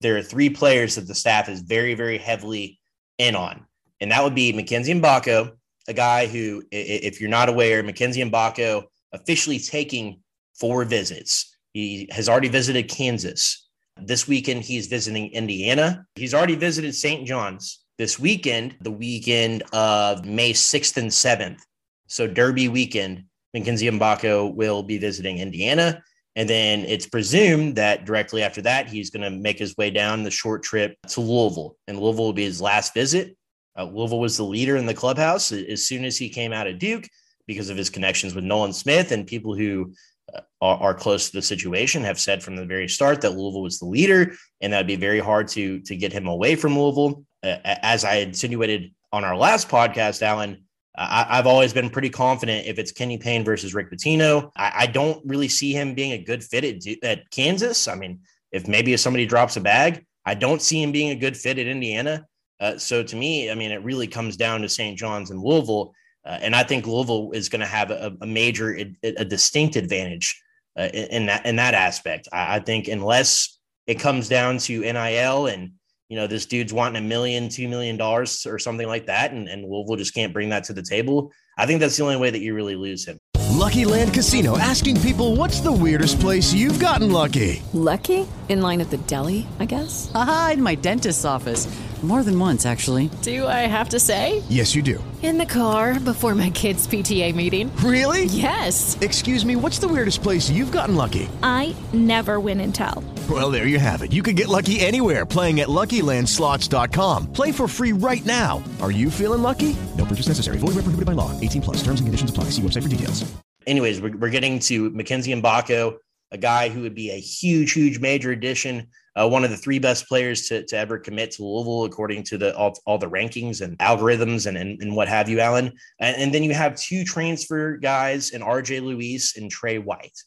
[0.00, 2.78] there are three players that the staff is very, very heavily
[3.18, 3.66] in on,
[4.00, 5.52] and that would be Mackenzie Mgbako,
[5.88, 10.20] a guy who, if you're not aware, Mackenzie Mgbako officially taking
[10.58, 11.56] four visits.
[11.72, 13.68] He has already visited Kansas.
[13.98, 16.06] This weekend, he's visiting Indiana.
[16.16, 17.26] He's already visited St.
[17.26, 17.84] John's.
[17.98, 21.60] This weekend, the weekend of May 6th and 7th.
[22.06, 23.24] So, Derby weekend,
[23.54, 26.02] Mackenzie Mgbako will be visiting Indiana.
[26.36, 30.22] And then it's presumed that directly after that, he's going to make his way down
[30.22, 31.76] the short trip to Louisville.
[31.88, 33.36] And Louisville will be his last visit.
[33.76, 36.78] Uh, Louisville was the leader in the clubhouse as soon as he came out of
[36.78, 37.08] Duke
[37.46, 39.94] because of his connections with Nolan Smith and people who
[40.34, 43.62] uh, are, are, close to the situation have said from the very start that Louisville
[43.62, 46.78] was the leader and that would be very hard to, to get him away from
[46.78, 47.24] Louisville.
[47.42, 50.65] Uh, as I insinuated on our last podcast, Alan,
[50.96, 54.50] I, have always been pretty confident if it's Kenny Payne versus Rick Pitino.
[54.56, 57.86] I, I don't really see him being a good fit at, at, Kansas.
[57.86, 61.16] I mean, if maybe if somebody drops a bag, I don't see him being a
[61.16, 62.26] good fit at Indiana.
[62.58, 64.98] Uh, so to me, I mean, it really comes down to St.
[64.98, 65.92] John's and Louisville.
[66.24, 69.76] Uh, and I think Louisville is going to have a, a, major, a, a distinct
[69.76, 70.42] advantage
[70.78, 72.28] uh, in, in, that in that aspect.
[72.32, 75.72] I, I think unless it comes down to NIL and
[76.08, 79.48] you know, this dude's wanting a million, two million dollars or something like that, and,
[79.48, 81.32] and Louisville just can't bring that to the table.
[81.58, 83.18] I think that's the only way that you really lose him.
[83.56, 87.62] Lucky Land Casino asking people what's the weirdest place you've gotten lucky?
[87.72, 88.28] Lucky?
[88.48, 90.10] In line at the deli, I guess?
[90.14, 91.66] Aha, in my dentist's office.
[92.06, 93.10] More than once, actually.
[93.22, 94.40] Do I have to say?
[94.48, 95.02] Yes, you do.
[95.24, 97.74] In the car before my kids' PTA meeting.
[97.78, 98.26] Really?
[98.26, 98.96] Yes.
[99.00, 101.28] Excuse me, what's the weirdest place you've gotten lucky?
[101.42, 103.02] I never win and tell.
[103.28, 104.12] Well, there you have it.
[104.12, 107.32] You can get lucky anywhere playing at LuckyLandSlots.com.
[107.32, 108.62] Play for free right now.
[108.80, 109.76] Are you feeling lucky?
[109.98, 110.58] No purchase necessary.
[110.58, 111.32] Void where prohibited by law.
[111.40, 111.76] 18 plus.
[111.78, 112.50] Terms and conditions apply.
[112.50, 113.24] See website for details.
[113.66, 115.96] Anyways, we're, we're getting to Mackenzie Mbako,
[116.30, 118.86] a guy who would be a huge, huge major addition.
[119.18, 122.36] Uh, one of the three best players to, to ever commit to Louisville, according to
[122.36, 125.72] the all, all the rankings and algorithms and, and, and what have you, Alan.
[126.00, 130.18] And, and then you have two transfer guys in RJ Luis and Tre White.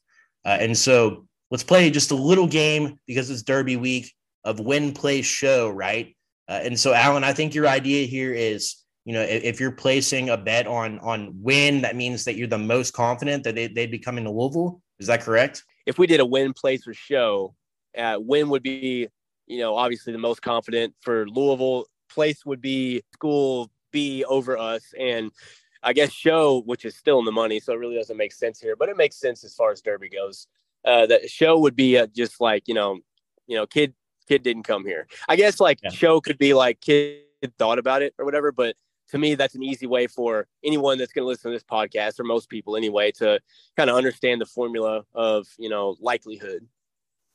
[0.44, 4.12] Uh, and so let's play just a little game because it's Derby week
[4.44, 6.16] of win, play, show, right?
[6.48, 9.72] Uh, and so, Alan, I think your idea here is, you know, if, if, you're
[9.72, 13.68] placing a bet on on win, that means that you're the most confident that they,
[13.68, 14.82] they'd be coming to Louisville.
[15.00, 15.64] Is that correct?
[15.86, 17.56] If we did a win, place, or show,
[17.98, 19.08] uh, win would be,
[19.48, 21.86] you know, obviously the most confident for Louisville.
[22.10, 25.32] Place would be school B over us, and
[25.84, 28.60] I guess show, which is still in the money, so it really doesn't make sense
[28.60, 30.48] here, but it makes sense as far as Derby goes.
[30.86, 33.00] Uh, the show would be uh, just like you know,
[33.48, 33.94] you know, kid
[34.28, 35.08] kid didn't come here.
[35.28, 35.90] I guess like yeah.
[35.90, 37.24] show could be like kid
[37.58, 38.76] thought about it or whatever, but
[39.10, 42.20] to me that's an easy way for anyone that's going to listen to this podcast
[42.20, 43.40] or most people anyway to
[43.76, 46.68] kind of understand the formula of you know likelihood.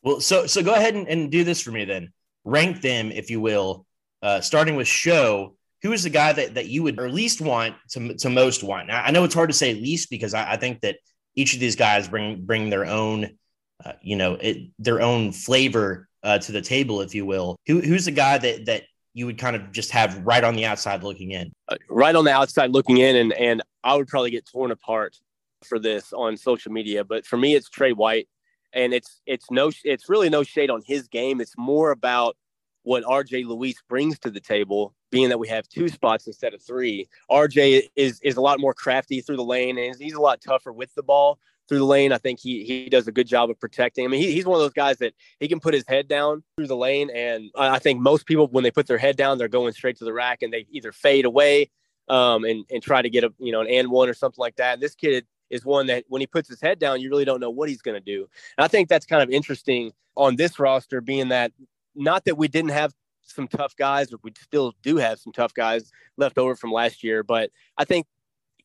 [0.04, 2.12] Well, so so go ahead and, and do this for me then.
[2.44, 3.86] Rank them, if you will,
[4.22, 5.56] uh, starting with show.
[5.82, 8.88] Who is the guy that, that you would or least want to, to most want?
[8.88, 10.96] Now, I know it's hard to say least because I, I think that
[11.34, 13.36] each of these guys bring bring their own,
[13.84, 17.56] uh, you know, it, their own flavor uh, to the table, if you will.
[17.66, 20.66] Who, who's the guy that that you would kind of just have right on the
[20.66, 21.52] outside looking in?
[21.68, 25.16] Uh, right on the outside looking in, and and I would probably get torn apart
[25.64, 28.28] for this on social media, but for me, it's Tre White,
[28.74, 31.40] and it's it's no it's really no shade on his game.
[31.40, 32.36] It's more about
[32.82, 36.62] what RJ Luis brings to the table, being that we have two spots instead of
[36.62, 37.08] three.
[37.30, 40.72] RJ is is a lot more crafty through the lane, and he's a lot tougher
[40.72, 42.12] with the ball through the lane.
[42.12, 44.04] I think he he does a good job of protecting.
[44.04, 46.42] I mean, he, he's one of those guys that he can put his head down
[46.56, 49.48] through the lane, and I think most people when they put their head down, they're
[49.48, 51.70] going straight to the rack, and they either fade away
[52.08, 54.56] um, and and try to get a you know an and one or something like
[54.56, 54.74] that.
[54.74, 57.40] And this kid is one that when he puts his head down, you really don't
[57.40, 58.28] know what he's going to do.
[58.56, 61.52] And I think that's kind of interesting on this roster, being that
[61.94, 65.54] not that we didn't have some tough guys, but we still do have some tough
[65.54, 67.22] guys left over from last year.
[67.22, 68.06] But I think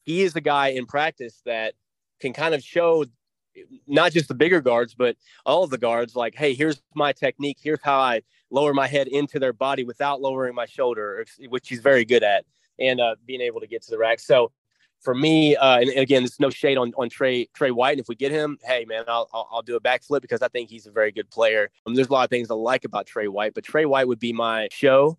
[0.03, 1.75] he is a guy in practice that
[2.19, 3.05] can kind of show
[3.87, 7.57] not just the bigger guards, but all of the guards, like, hey, here's my technique.
[7.61, 11.81] Here's how I lower my head into their body without lowering my shoulder, which he's
[11.81, 12.45] very good at,
[12.79, 14.19] and uh, being able to get to the rack.
[14.19, 14.51] So
[15.01, 17.93] for me, uh, and, again, there's no shade on, on Tre Tre White.
[17.93, 20.47] And if we get him, hey man, I'll, I'll, I'll do a backflip because I
[20.49, 21.69] think he's a very good player.
[21.85, 24.19] Um, there's a lot of things I like about Tre White, but Tre White would
[24.19, 25.17] be my show.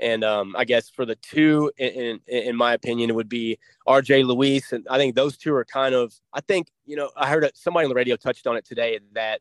[0.00, 3.58] And um, I guess for the two, in, in, in my opinion, it would be
[3.86, 4.72] RJ Luis.
[4.72, 7.84] And I think those two are kind of, I think, you know, I heard somebody
[7.84, 9.40] on the radio touched on it today that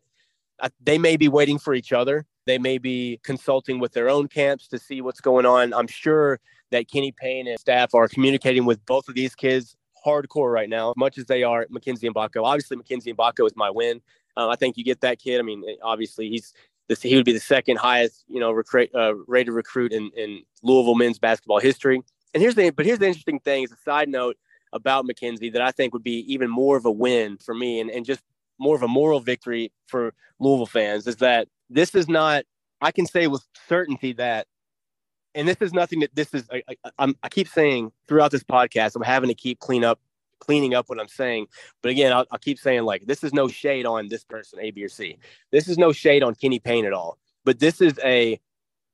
[0.81, 2.25] they may be waiting for each other.
[2.45, 5.73] They may be consulting with their own camps to see what's going on.
[5.73, 6.39] I'm sure
[6.71, 9.75] that Kenny Payne and staff are communicating with both of these kids
[10.05, 12.43] hardcore right now, much as they are Mackenzie Mgbako.
[12.43, 14.01] Obviously, Mackenzie Mgbako is my win.
[14.35, 15.39] Uh, I think you get that kid.
[15.39, 16.53] I mean, obviously, he's
[16.87, 20.43] this, he would be the second highest, you know, recruit, uh, rated recruit in, in
[20.63, 22.01] Louisville men's basketball history.
[22.33, 24.37] And here's the, but here's the interesting thing is a side note
[24.73, 27.89] about Mackenzie that I think would be even more of a win for me and,
[27.89, 28.21] and just
[28.59, 32.43] more of a moral victory for Louisville fans is that this is not,
[32.81, 34.47] I can say with certainty that,
[35.37, 36.63] and this is nothing that this is, I,
[36.97, 39.99] I, I keep saying throughout this podcast, I'm having to keep clean up
[40.39, 41.47] cleaning up what I'm saying.
[41.81, 44.71] But again, I'll, I'll, keep saying like this is no shade on this person, A,
[44.71, 45.17] B, or C.
[45.51, 47.17] This is no shade on Kenny Payne at all.
[47.45, 48.39] But this is a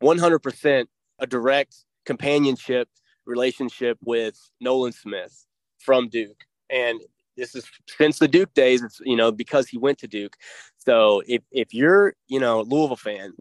[0.01, 0.85] 100%
[1.19, 1.75] a direct
[2.05, 2.89] companionship
[3.25, 5.45] relationship with Nolan Smith
[5.79, 6.99] from Duke, and
[7.37, 8.83] this is since the Duke days.
[8.83, 10.35] It's you know because he went to Duke.
[10.77, 13.33] So if if you're you know Louisville fan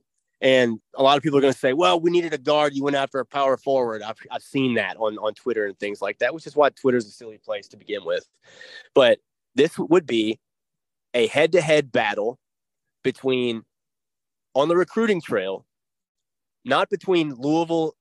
[0.42, 2.74] and a lot of people are going to say, well, we needed a guard.
[2.74, 4.02] You went after a power forward.
[4.02, 6.98] I've, I've seen that on, on Twitter and things like that, which is why Twitter
[6.98, 8.26] is a silly place to begin with.
[8.92, 9.20] But
[9.54, 10.40] this would be
[11.14, 12.40] a head to head battle
[13.04, 13.62] between,
[14.54, 15.64] on the recruiting trail,
[16.64, 17.94] not between Louisville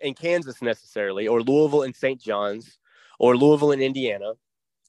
[0.00, 2.20] and Kansas necessarily, or Louisville and St.
[2.20, 2.78] John's,
[3.18, 4.34] or Louisville and Indiana.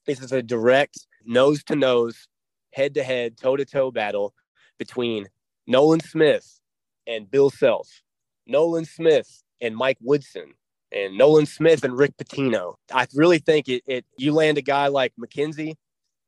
[0.06, 2.28] This is a direct nose to nose,
[2.72, 4.32] head to head, toe to toe battle
[4.78, 5.26] between
[5.66, 6.60] Nolan Smith
[7.06, 8.02] and Bill Self,
[8.46, 10.54] Nolan Smith and Mike Woodson,
[10.92, 12.74] and Nolan Smith and Rick Pitino.
[12.92, 15.76] I really think it, it you land a guy like Mackenzie,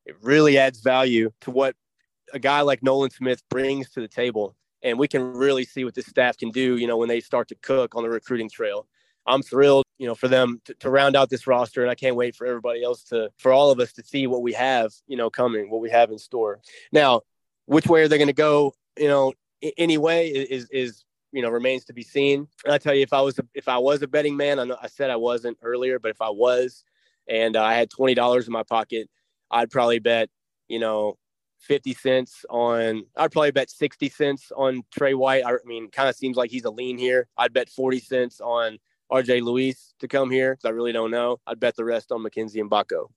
[0.05, 1.75] it really adds value to what
[2.33, 4.55] a guy like Nolan Smith brings to the table.
[4.83, 7.47] And we can really see what this staff can do, you know, when they start
[7.49, 8.87] to cook on the recruiting trail.
[9.25, 12.15] I'm thrilled, you know, for them to, to, round out this roster, and I can't
[12.15, 15.17] wait for everybody else to, for all of us to see what we have, you
[15.17, 16.61] know, coming, what we have in store.
[16.93, 17.21] Now,
[17.65, 18.73] which way are they going to go?
[18.97, 19.33] You know,
[19.77, 22.47] anyway, is is you know remains to be seen.
[22.65, 24.63] And I tell you, if I was a, if I was a betting man, I
[24.65, 26.83] know I said I wasn't earlier, but if I was,
[27.27, 29.09] and uh, I had twenty dollars in my pocket,
[29.51, 30.29] I'd probably bet,
[30.67, 31.17] you know,
[31.59, 35.43] 50 cents on, I'd probably bet 60 cents on Tre White.
[35.45, 37.27] I mean, kind of seems like he's a lean here.
[37.37, 38.77] I'd bet 40 cents on
[39.11, 41.39] RJ Luis to come here because I really don't know.
[41.47, 43.07] I'd bet the rest on Mackenzie Mgbako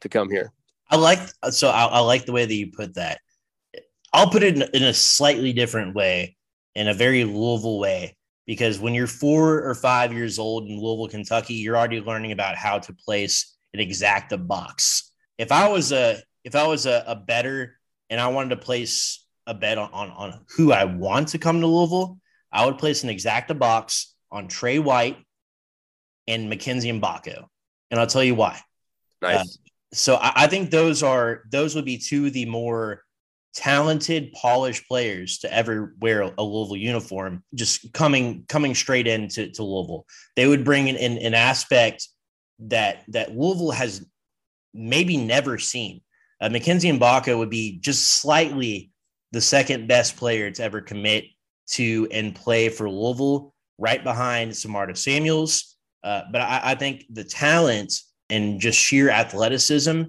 [0.00, 0.52] to come here.
[0.90, 3.20] I like, so I, I like the way that you put that.
[4.14, 6.36] I'll put it in, in a slightly different way,
[6.74, 11.08] in a very Louisville way, because when you're four or five years old in Louisville,
[11.08, 16.22] Kentucky, you're already learning about how to place an exacta box if I was a
[16.44, 17.78] if I was a, a better
[18.10, 21.60] and I wanted to place a bet on, on, on who I want to come
[21.60, 22.18] to Louisville,
[22.52, 25.18] I would place an exacta box on Tre White
[26.26, 27.46] and Mackenzie Mgbako.
[27.90, 28.60] And I'll tell you why.
[29.22, 29.38] Nice.
[29.38, 29.44] Uh,
[29.92, 33.03] so I, I, think those are those would be two of the more
[33.54, 39.62] talented, polished players to ever wear a Louisville uniform, just coming coming straight into to
[39.62, 40.06] Louisville.
[40.36, 42.08] They would bring in, in an aspect
[42.58, 44.04] that that Louisville has
[44.72, 46.00] maybe never seen.
[46.40, 48.90] Uh, Mackenzie Mgbako would be just slightly
[49.32, 51.24] the second best player to ever commit
[51.66, 55.76] to and play for Louisville, right behind Samardo Samuels.
[56.02, 57.94] Uh, but I, I, think the talent
[58.28, 60.02] and just sheer athleticism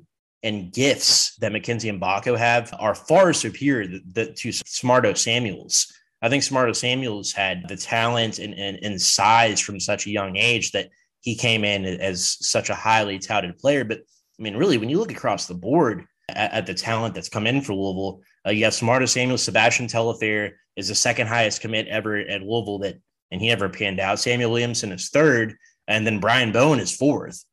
[0.46, 5.92] and gifts that Mackenzie Mgbako have are far superior to, the, to Samardo Samuels.
[6.22, 10.38] I think Samardo Samuels had the talent and, and, and size from such a young
[10.38, 10.90] age that
[11.22, 13.84] he came in as such a highly touted player.
[13.84, 14.02] But
[14.40, 17.48] I mean, really, when you look across the board at, at the talent that's come
[17.48, 21.88] in for Louisville, uh, you have Samardo Samuels, Sebastian Telfair is the second highest commit
[21.88, 23.00] ever at Louisville that,
[23.32, 24.20] and he never panned out.
[24.20, 25.56] Samuell Williamson is third,
[25.88, 27.44] and then Brian Bowen is fourth.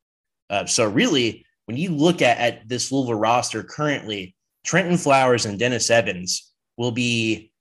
[0.51, 4.34] Uh, so really, when you look at, at this Louisville roster currently,
[4.66, 7.52] Trentyn Flowers and Dennis Evans will be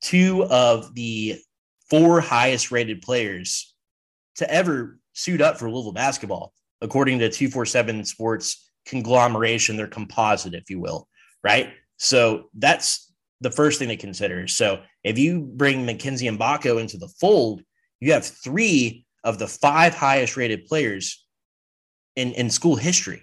[0.00, 1.40] two of the
[1.90, 3.74] four highest rated players
[4.36, 10.68] to ever suit up for Louisville basketball according to 247 Sports conglomeration, their composite, if
[10.68, 11.08] you will,
[11.42, 11.72] right?
[11.96, 14.46] So that's the first thing to consider.
[14.48, 17.62] So if you bring Mackenzie Mgbako into the fold,
[18.00, 21.24] you have three of the five highest rated players
[22.16, 23.22] in, in school history.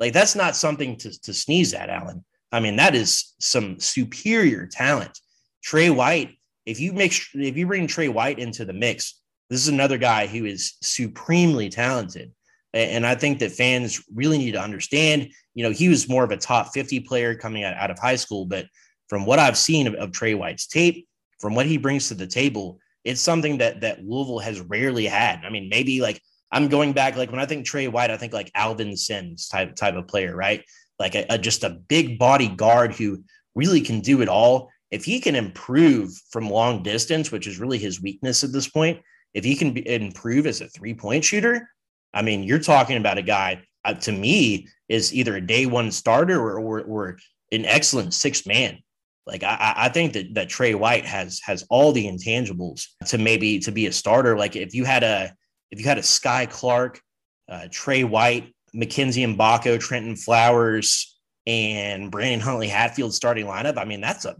[0.00, 2.24] Like that's not something to, to sneeze at, Alan.
[2.50, 5.16] I mean, that is some superior talent.
[5.62, 6.36] Tre White,
[6.66, 9.20] if you make if you bring Tre White into the mix,
[9.50, 12.32] this is another guy who is supremely talented.
[12.72, 16.30] And I think that fans really need to understand, you know, he was more of
[16.30, 18.46] a top 50 player coming out, out of high school.
[18.46, 18.66] But
[19.08, 21.08] from what I've seen of, of Tre White's tape,
[21.40, 25.40] from what he brings to the table, it's something that that Louisville has rarely had.
[25.44, 26.22] I mean, maybe like
[26.52, 29.76] I'm going back, like when I think Tre White, I think like Alvin Sims type
[29.76, 30.64] type of player, right?
[30.98, 33.22] Like a, a, just a big body guard who
[33.54, 34.70] really can do it all.
[34.90, 39.00] If he can improve from long distance, which is really his weakness at this point,
[39.32, 41.68] if he can be, improve as a three point shooter,
[42.12, 45.90] I mean, you're talking about a guy uh, to me is either a day one
[45.92, 47.18] starter or, or, or
[47.52, 48.78] an excellent six man.
[49.26, 53.60] Like I, I think that that Tre White has has all the intangibles to maybe
[53.60, 54.36] to be a starter.
[54.36, 55.32] Like if you had a
[55.70, 57.00] if you had a Skyy Clark,
[57.48, 64.00] uh, Tre White, Mackenzie Mgbako, Trentyn Flowers, and Brandon Huntley Hatfield starting lineup, I mean
[64.00, 64.36] that's a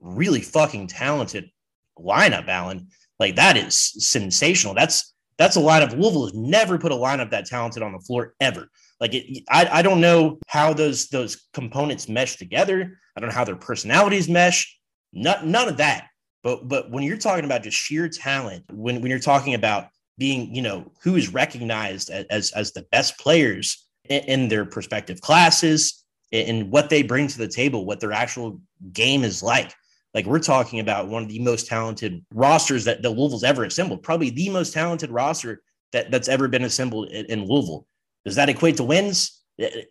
[0.00, 1.50] really fucking talented
[1.98, 2.88] lineup, Alan.
[3.18, 4.74] Like that is sensational.
[4.74, 5.92] That's that's a lineup.
[5.92, 8.68] Louisville has never put a lineup that talented on the floor ever.
[9.00, 12.98] Like it, I, I don't know how those those components mesh together.
[13.16, 14.78] I don't know how their personalities mesh.
[15.12, 16.08] None, none of that.
[16.42, 19.88] But but when you're talking about just sheer talent, when when you're talking about
[20.18, 26.04] being, you know, who is recognized as as the best players in, their respective classes
[26.32, 28.60] and what they bring to the table, what their actual
[28.92, 29.72] game is like.
[30.14, 34.02] Like we're talking about one of the most talented rosters that the Louisville's ever assembled,
[34.02, 35.62] probably the most talented roster
[35.92, 37.86] that, that's ever been assembled in, in Louisville.
[38.24, 39.42] Does that equate to wins?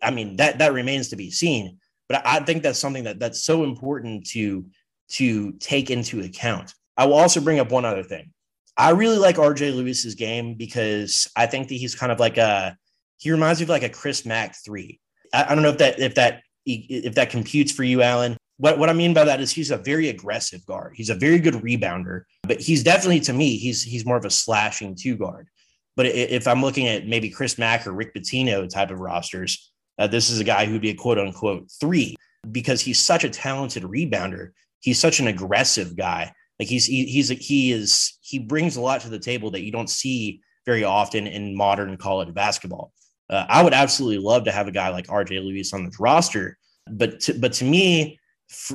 [0.02, 1.78] I mean, that that remains to be seen.
[2.08, 4.66] But I think that's something that that's so important to
[5.12, 6.74] to take into account.
[6.96, 8.32] I will also bring up one other thing.
[8.78, 12.76] I really like RJ Luis's game because I think that he's kind of like a
[13.18, 15.00] he reminds me of like a Chris Mack three.
[15.34, 18.78] I, I don't know if that if that if that computes for you, Alan what,
[18.78, 20.94] what I mean by that is he's a very aggressive guard.
[20.96, 24.30] He's a very good rebounder, but he's definitely to me, he's he's more of a
[24.30, 25.48] slashing two guard.
[25.96, 30.06] But if I'm looking at maybe Chris Mack or Rick Pitino type of rosters, uh,
[30.06, 32.16] this is a guy who'd be a quote unquote three
[32.50, 34.50] because he's such a talented rebounder.
[34.80, 36.32] He's such an aggressive guy.
[36.58, 39.72] Like he's he, he's he is he brings a lot to the table that you
[39.72, 42.92] don't see very often in modern college basketball.
[43.30, 46.58] Uh, I would absolutely love to have a guy like RJ Luis on this roster,
[46.90, 48.18] but to, but to me,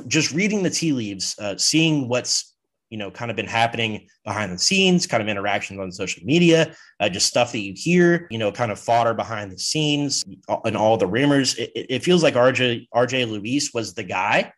[0.06, 2.54] just reading the tea leaves, uh, seeing what's
[2.88, 6.74] you know kind of been happening behind the scenes, kind of interactions on social media,
[7.00, 10.24] uh, just stuff that you hear, you know, kind of fodder behind the scenes
[10.64, 11.56] and all the rumors.
[11.56, 14.52] It, it feels like RJ RJ Luis was the guy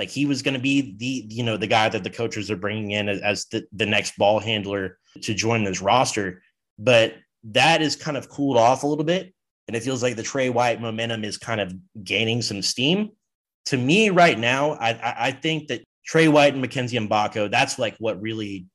[0.00, 2.56] like he was going to be the you know the guy that the coaches are
[2.56, 6.42] bringing in as, as the, the next ball handler to join this roster.
[6.78, 9.34] But that is kind of cooled off a little bit
[9.68, 13.10] and it feels like the Tre White momentum is kind of gaining some steam.
[13.66, 17.94] To me right now i i think that Tre White and mackenzie Mgbako, that's like
[17.98, 18.68] what really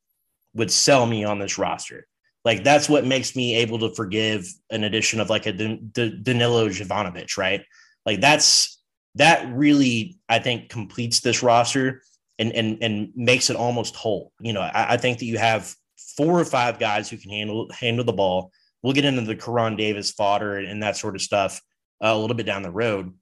[0.54, 2.06] would sell me on this roster.
[2.44, 7.36] Like that's what makes me able to forgive an addition of like a danilo Jovanovich
[7.36, 7.64] right?
[8.06, 8.75] Like that's
[9.16, 12.02] that really, I think, completes this roster
[12.38, 14.32] and and and makes it almost whole.
[14.40, 15.74] You know, I, I think that you have
[16.18, 18.52] four or five guys who can handle handle the ball.
[18.84, 21.62] We'll get into the Koron Davis fodder and, and that sort of stuff
[22.04, 23.14] uh, a little bit down the road.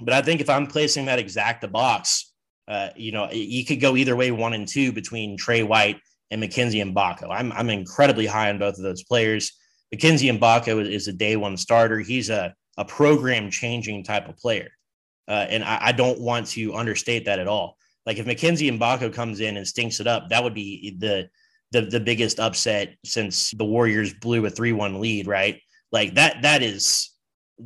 [0.00, 2.32] But I think if I'm placing that exact box,
[2.66, 6.40] uh, you know, you could go either way, one and two between Tre White and
[6.40, 7.28] Mackenzie Mgbako.
[7.30, 9.52] I'm I'm incredibly high on both of those players.
[9.92, 11.98] Mackenzie Mgbako is, is a day one starter.
[11.98, 14.70] He's a a program changing type of player.
[15.26, 17.78] Uh, and I, I, don't want to understate that at all.
[18.04, 21.28] Like if Mackenzie Mgbako comes in and stinks it up, that would be the
[21.72, 25.60] the the biggest upset since the Warriors blew a three one lead, right?
[25.92, 27.10] Like that that is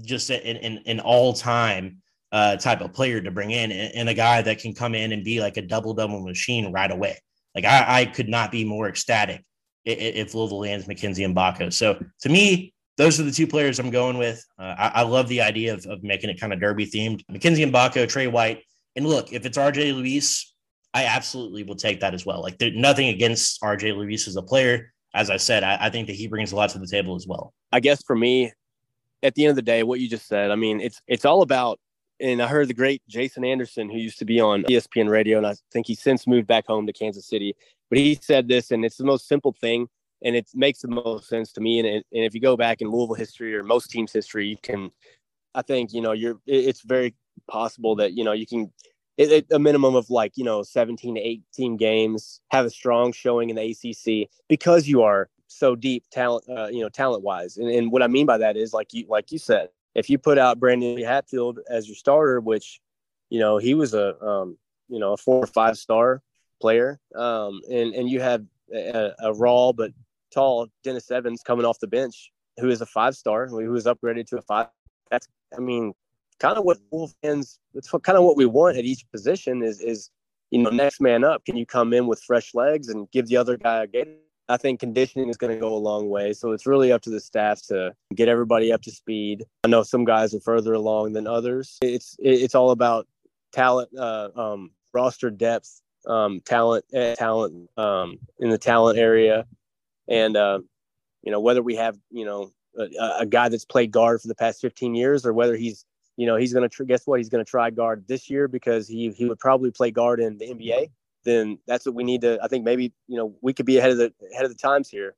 [0.02, 1.98] just an an, an all time
[2.30, 5.12] uh, type of player to bring in, and, and, a guy that can come in
[5.12, 7.18] and be like a double double machine right away.
[7.54, 9.44] Like I, I could not be more ecstatic
[9.84, 11.72] if, Louisville lands Mackenzie Mgbako.
[11.72, 14.44] So to me, those are the two players I'm going with.
[14.58, 17.22] Uh, I, I, love the idea of, of making it kind of derby themed.
[17.30, 18.64] Mackenzie Mgbako, Tre White.
[18.96, 20.52] And look, if it's RJ Luis,
[20.92, 22.42] I absolutely will take that as well.
[22.42, 24.92] Like there's nothing against RJ Luis as a player.
[25.14, 27.26] As I said, I, I think that he brings a lot to the table as
[27.26, 27.54] well.
[27.72, 28.52] I guess for me,
[29.22, 31.42] at the end of the day, what you just said, I mean, it's it's all
[31.42, 31.78] about
[32.20, 35.46] and I heard the great Jason Anderson, who used to be on ESPN radio, and
[35.46, 37.54] I think he's since moved back home to Kansas City.
[37.90, 39.88] But he said this, and it's the most simple thing
[40.22, 41.78] and it makes the most sense to me.
[41.78, 44.90] And, and if you go back in Louisville history or most teams' history, you can,
[45.54, 47.14] I think, you know, you're, it's very
[47.48, 48.72] possible that, you know, you can,
[49.16, 53.12] it, it, a minimum of like, you know, 17 to 18 games, have a strong
[53.12, 57.56] showing in the ACC because you are so deep talent, uh, you know, talent wise.
[57.56, 60.18] And, and what I mean by that is like you, like you said, if you
[60.18, 62.80] put out Brandon Hatfield as your starter, which,
[63.30, 64.56] you know, he was a, um,
[64.88, 66.22] you know, a four or five star
[66.60, 67.00] player.
[67.14, 69.92] Um, and, and you have a, a raw but
[70.32, 74.26] tall Dennis Evans coming off the bench, who is a five star, who was upgraded
[74.28, 74.68] to a five.
[75.10, 75.94] That's, I mean,
[76.38, 77.58] kind of what Wolf fans.
[77.74, 80.10] It's kind of what we want at each position is is
[80.50, 81.44] you know next man up.
[81.44, 84.16] Can you come in with fresh legs and give the other guy a game?
[84.50, 86.32] I think conditioning is going to go a long way.
[86.32, 89.44] So it's really up to the staff to get everybody up to speed.
[89.64, 91.76] I know some guys are further along than others.
[91.82, 93.06] It's it's all about
[93.52, 99.44] talent, uh, um, roster depth, um, talent, uh, talent um, in the talent area,
[100.08, 100.60] and uh,
[101.22, 104.34] you know whether we have you know a, a, guy that's played guard for the
[104.34, 105.84] past 15 years or whether he's
[106.16, 107.18] you know he's going to tr- guess what?
[107.18, 110.38] He's going to try guard this year because he he would probably play guard in
[110.38, 110.90] the NBA
[111.24, 113.90] then that's what we need to I think maybe you know we could be ahead
[113.90, 115.14] of the ahead of the times here.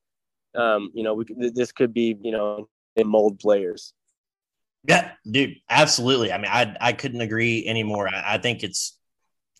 [0.55, 2.69] Um you know we could, this could be you know
[3.05, 3.93] mold players.
[4.87, 6.33] Yeah dude absolutely.
[6.33, 8.09] I mean I I couldn't agree anymore.
[8.09, 8.99] I, I think it's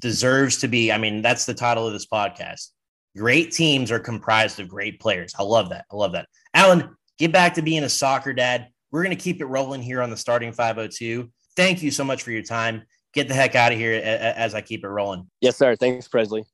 [0.01, 2.71] deserves to be I mean that's the title of this podcast
[3.17, 5.35] Great teams are comprised of great players.
[5.39, 5.85] I love that.
[5.91, 6.29] I love that.
[6.55, 8.69] Alan, get back to being a soccer dad.
[8.91, 11.31] We're going to keep it rolling here on the starting 502.
[11.57, 12.83] Thank you so much for your time.
[13.13, 15.29] Get the heck out of here as I keep it rolling.
[15.41, 15.75] Yes, sir.
[15.75, 16.45] Thanks, Presley.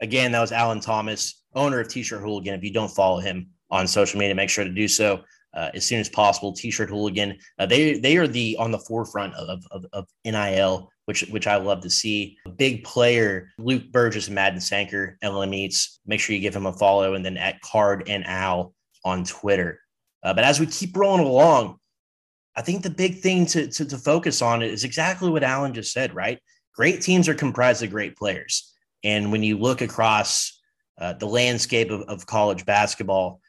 [0.00, 2.54] Again, that was Alan Thomas, owner of T shirt Hooligan.
[2.54, 5.22] If you don't follow him on social media, make sure to do so.
[5.52, 6.52] Uh, as soon as possible.
[6.52, 7.36] T-shirt hooligan.
[7.58, 11.56] Uh, they they are the on the forefront of, of, of NIL which which I
[11.56, 12.38] love to see.
[12.46, 15.98] A big player, Luke Burgess and Madden Sanker, LM Eats.
[16.06, 18.72] Make sure you give him a follow, and then at Card and Al
[19.04, 19.80] on Twitter.
[20.22, 21.78] Uh, but as we keep rolling along,
[22.54, 25.92] I think the big thing to, to, to focus on is exactly what Alan just
[25.92, 26.14] said.
[26.14, 26.38] Right,
[26.76, 30.60] great teams are comprised of great players, and when you look across
[31.00, 33.40] uh, the landscape of, of college basketball,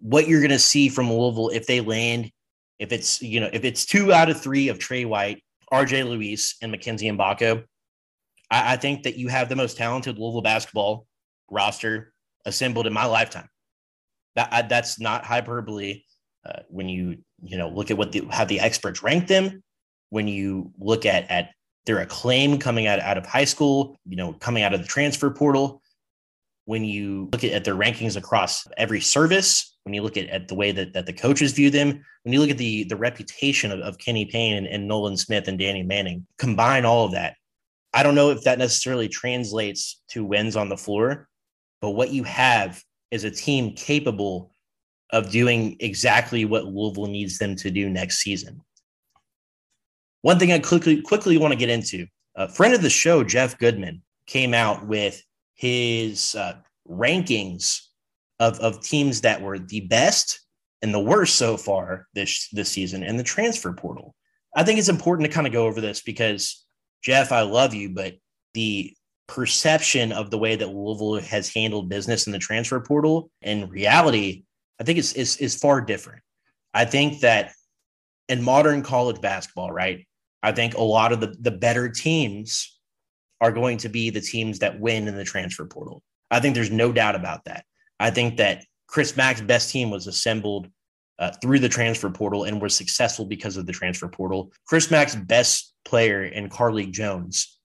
[0.00, 2.30] what you're going to see from Louisville if they land,
[2.78, 5.42] if it's you know if it's two out of three of Tre White
[5.72, 7.64] RJ Luis and Mackenzie Mgbako,
[8.50, 11.06] I, I think that you have the most talented Louisville basketball
[11.50, 12.12] roster
[12.44, 13.48] assembled in my lifetime.
[14.36, 16.02] That I, that's not hyperbole.
[16.46, 19.62] Uh, when you you know look at what the, how the experts rank them,
[20.10, 21.50] when you look at at
[21.86, 25.30] their acclaim coming out, out of high school, you know, coming out of the transfer
[25.30, 25.82] portal,
[26.66, 30.48] when you look at, at their rankings across every service, when you look at, at
[30.48, 33.72] the way that, that the coaches view them, when you look at the the reputation
[33.72, 37.36] of, of Kenny Payne and, and Nolan Smith and Danny Manning, combine all of that.
[37.94, 41.26] I don't know if that necessarily translates to wins on the floor,
[41.80, 44.52] but what you have is a team capable
[45.10, 48.60] of doing exactly what Louisville needs them to do next season.
[50.20, 53.56] One thing I quickly quickly want to get into: a friend of the show, Jeff
[53.56, 55.22] Goodman, came out with
[55.54, 57.87] his uh, rankings
[58.40, 60.40] of of teams that were the best
[60.82, 64.14] and the worst so far this this season and the transfer portal.
[64.56, 66.64] I think it's important to kind of go over this because
[67.02, 68.14] Jeff, I love you, but
[68.54, 68.94] the
[69.26, 74.44] perception of the way that Louisville has handled business in the transfer portal and reality,
[74.80, 76.22] I think is is, is far different.
[76.74, 77.52] I think that
[78.28, 80.06] in modern college basketball, right?
[80.42, 82.78] I think a lot of the, the better teams
[83.40, 86.02] are going to be the teams that win in the transfer portal.
[86.30, 87.64] I think there's no doubt about that.
[88.00, 90.68] I think that Chris Mack's best team was assembled
[91.18, 94.52] uh, through the transfer portal and was successful because of the transfer portal.
[94.66, 97.58] Chris Mack's best player in Carlik Jones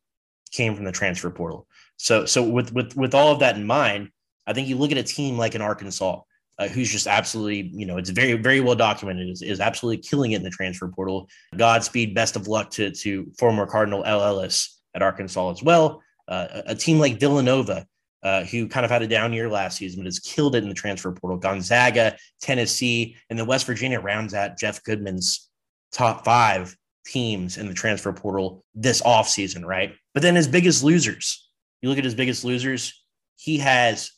[0.51, 1.67] came from the transfer portal.
[1.97, 4.09] So, so with with with all of that in mind,
[4.47, 6.21] I think you look at a team like an Arkansas,
[6.59, 10.31] uh, who's just absolutely, you know, it's very very well documented, is, is absolutely killing
[10.31, 11.29] it in the transfer portal.
[11.55, 16.01] Godspeed, best of luck to to former Cardinal El Ellis at Arkansas as well.
[16.27, 17.85] Uh, a, a team like Villanova,
[18.23, 20.69] uh, who kind of had a down year last season, but has killed it in
[20.69, 21.37] the transfer portal.
[21.37, 25.49] Gonzaga, Tennessee, and then West Virginia rounds out Jeff Goodman's
[25.91, 29.95] top five teams in the transfer portal this offseason, right?
[30.13, 31.49] But then his biggest losers,
[31.81, 33.03] you look at his biggest losers,
[33.35, 34.11] he has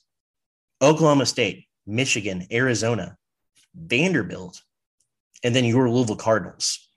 [0.81, 3.17] Oklahoma State, Michigan, Arizona,
[3.75, 4.61] Vanderbilt,
[5.43, 6.87] and then your Louisville Cardinals.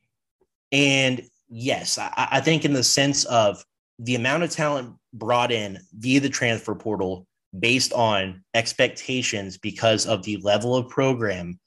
[0.73, 3.65] And yes, I, I think in the sense of
[3.99, 7.27] the amount of talent brought in via the transfer portal
[7.59, 11.59] based on expectations because of the level of program,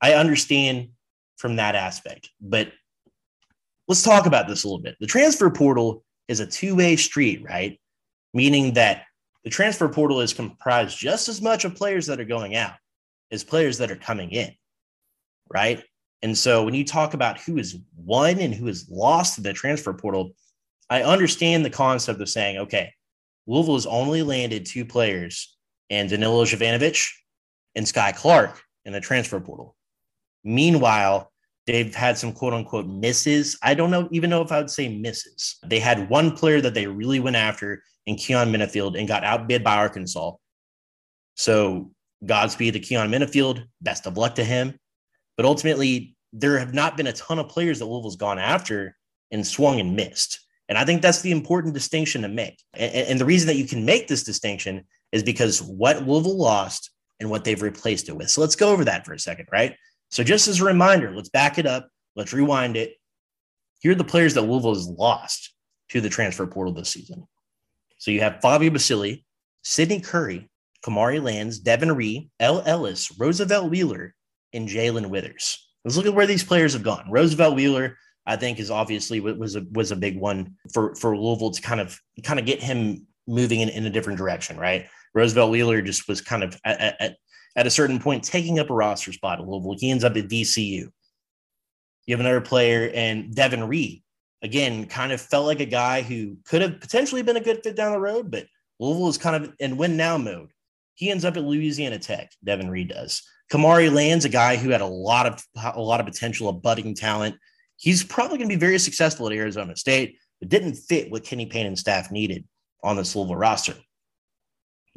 [0.00, 0.90] I understand
[1.36, 2.30] from that aspect.
[2.40, 2.72] But
[3.86, 4.96] let's talk about this a little bit.
[5.00, 7.78] The transfer portal is a two way street, right?
[8.32, 9.04] Meaning that
[9.44, 12.74] the transfer portal is comprised just as much of players that are going out
[13.30, 14.52] as players that are coming in,
[15.52, 15.82] right?
[16.22, 19.52] And so when you talk about who is won and who is lost in the
[19.52, 20.32] transfer portal,
[20.90, 22.92] I understand the concept of saying, okay,
[23.46, 25.56] Louisville has only landed two players
[25.90, 27.08] and Danilo Jovanovich
[27.74, 29.76] and Skyy Clark in the transfer portal.
[30.44, 31.30] Meanwhile,
[31.66, 33.58] they've had some quote unquote misses.
[33.62, 35.56] I don't know even know if I would say misses.
[35.66, 39.62] They had one player that they really went after in Keyon Menifield and got outbid
[39.62, 40.32] by Arkansas.
[41.36, 41.90] So
[42.24, 43.64] Godspeed to Keyon Menifield.
[43.80, 44.78] Best of luck to him.
[45.36, 48.96] But ultimately, there have not been a ton of players that Louisville's gone after
[49.30, 50.40] and swung and missed.
[50.68, 52.62] And I think that's the important distinction to make.
[52.74, 56.90] And, and, the reason that you can make this distinction is because what Louisville lost
[57.20, 58.30] and what they've replaced it with.
[58.30, 59.76] So let's go over that for a second, right?
[60.10, 61.88] So just as a reminder, let's back it up.
[62.16, 62.94] Let's rewind it.
[63.80, 65.54] Here are the players that Louisville has lost
[65.90, 67.26] to the transfer portal this season.
[67.98, 69.24] So you have Fabio Basili,
[69.62, 70.48] Sidney Curry,
[70.84, 74.14] Kamari Lands, Devin Ree, El Ellis, Roosevelt Wheeler,
[74.52, 75.66] and Jae'Lyn Withers.
[75.84, 77.10] Let's look at where these players have gone.
[77.10, 77.96] Roosevelt Wheeler,
[78.28, 81.80] I think is obviously was a was a big one for for Louisville to kind
[81.80, 84.86] of kind of get him moving in, in a different direction, right?
[85.14, 87.16] Roosevelt Wheeler just was kind of at, at,
[87.56, 89.76] at a certain point taking up a roster spot at Louisville.
[89.78, 90.88] He ends up at VCU.
[92.06, 94.02] You have another player and Devin Reed,
[94.42, 97.76] again, kind of felt like a guy who could have potentially been a good fit
[97.76, 98.46] down the road, but
[98.78, 100.50] Louisville is kind of in win now mode.
[100.94, 102.30] He ends up at Louisiana Tech.
[102.44, 103.22] Devin Reed does.
[103.50, 105.42] Kamari Lands, a guy who had a lot of
[105.74, 107.36] a lot of potential, a budding talent,
[107.78, 111.46] he's probably going to be very successful at Arizona State, but didn't fit what Kenny
[111.46, 112.44] Payne and staff needed
[112.84, 113.74] on this Louisville roster.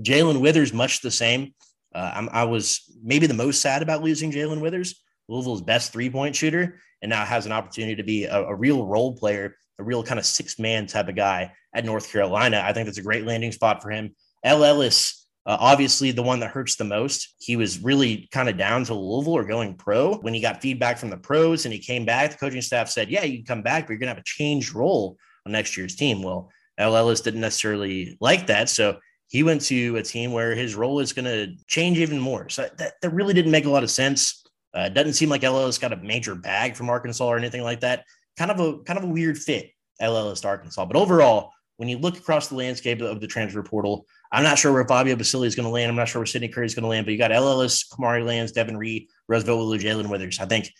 [0.03, 1.53] Jae'Lyn Withers, much the same.
[1.93, 6.35] Uh, i was maybe the most sad about losing Jae'Lyn Withers, Louisville's best three point
[6.35, 10.03] shooter, and now has an opportunity to be a, a real role player, a real
[10.03, 12.63] kind of six man type of guy at North Carolina.
[12.65, 14.15] I think that's a great landing spot for him.
[14.43, 18.57] El Ellis uh, obviously, the one that hurts the most, he was really kind of
[18.57, 20.15] down to Louisville or going pro.
[20.17, 23.09] When he got feedback from the pros and he came back, the coaching staff said,
[23.09, 25.75] Yeah, you can come back, but you're going to have a changed role on next
[25.77, 26.21] year's team.
[26.21, 28.69] Well, El Ellis didn't necessarily like that.
[28.69, 32.49] So he went to a team where his role is going to change even more.
[32.49, 34.43] So that, that really didn't make a lot of sense.
[34.73, 37.79] Uh, doesn't seem like El Ellis got a major bag from Arkansas or anything like
[37.79, 38.05] that.
[38.37, 40.85] Kind of a kind of a weird fit, El Ellis to Arkansas.
[40.85, 44.71] But overall, when you look across the landscape of the transfer portal, I'm not sure
[44.71, 45.89] where Fabio Basili is going to land.
[45.89, 47.83] I'm not sure where Sidney Curry is going to land, but you got El Ellis,
[47.83, 50.39] Kamari Lands, Devin Ree, Roosevelt will lose Jae'Lyn Withers.
[50.39, 50.71] I think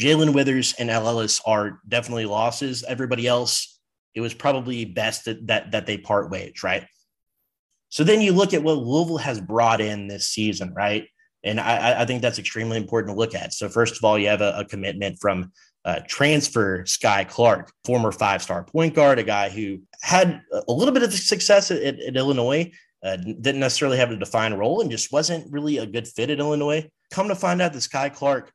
[0.00, 2.84] Jae'Lyn Withers and El Ellis are definitely losses.
[2.84, 3.78] Everybody else,
[4.14, 6.86] it was probably best that that, that they part ways, right?
[7.90, 11.06] So then you look at what Louisville has brought in this season, right?
[11.44, 13.52] And I, I think that's extremely important to look at.
[13.52, 15.52] So first of all, you have a, a commitment from
[15.88, 21.02] uh, transfer Skyy Clark, former five-star point guard, a guy who had a little bit
[21.02, 22.70] of success at, at, at Illinois,
[23.02, 26.40] uh, didn't necessarily have a defined role, and just wasn't really a good fit at
[26.40, 26.86] Illinois.
[27.10, 28.52] Come to find out, that Skyy Clark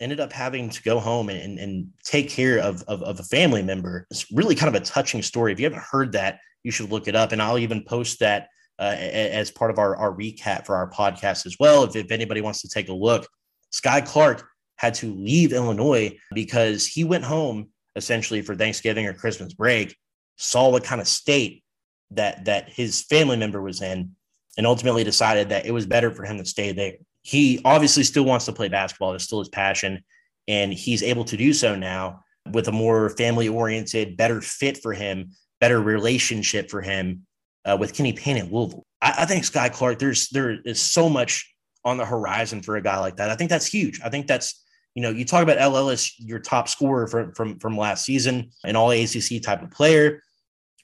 [0.00, 3.62] ended up having to go home and, and take care of, of, of, a family
[3.62, 4.08] member.
[4.10, 5.52] It's really kind of a touching story.
[5.52, 7.30] If you haven't heard that, you should look it up.
[7.30, 8.48] And I'll even post that
[8.80, 11.84] uh, as part of our, our recap for our podcast as well.
[11.84, 13.28] If, if anybody wants to take a look,
[13.72, 14.48] Skyy Clark
[14.82, 19.96] had to leave Illinois because he went home essentially for Thanksgiving or Christmas break,
[20.36, 21.62] saw what kind of state
[22.10, 24.10] that that his family member was in,
[24.58, 28.24] and ultimately decided that it was better for him to stay there he obviously still
[28.24, 29.14] wants to play basketball.
[29.14, 30.04] It's still his passion.
[30.48, 34.92] And he's able to do so now with a more family oriented, better fit for
[34.92, 35.30] him,
[35.60, 37.24] better relationship for him
[37.64, 38.84] uh, with Kenny Payne at Louisville.
[39.00, 41.48] I, I think Skyy Clark, there's there is so much
[41.84, 43.30] on the horizon for a guy like that.
[43.30, 44.00] I think that's huge.
[44.04, 44.61] I think that's
[44.94, 48.76] you know, you talk about Ellis, your top scorer from from from last season, an
[48.76, 50.22] all ACC type of player.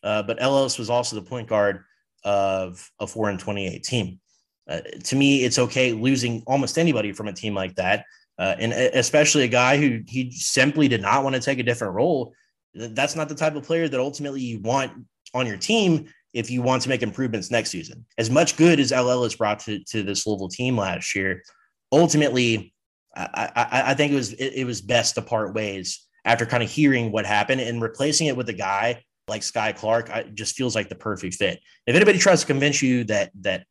[0.02, 1.84] Uh, but Ellis was also the point guard
[2.24, 4.20] of a four and 28 team.
[4.68, 8.04] Uh, to me, it's okay losing almost anybody from a team like that,
[8.38, 11.94] uh, and especially a guy who he simply did not want to take a different
[11.94, 12.32] role.
[12.74, 14.92] That's not the type of player that ultimately you want
[15.34, 18.04] on your team if you want to make improvements next season.
[18.18, 21.42] As much good as Ellis brought to, to this Louisville team last year,
[21.90, 22.72] ultimately,
[23.18, 26.62] I, I, I think it was it, it was best to part ways after kind
[26.62, 30.10] of hearing what happened and replacing it with a guy like Skyy Clark.
[30.10, 31.60] I, just feels like the perfect fit.
[31.86, 33.64] If anybody tries to convince you that that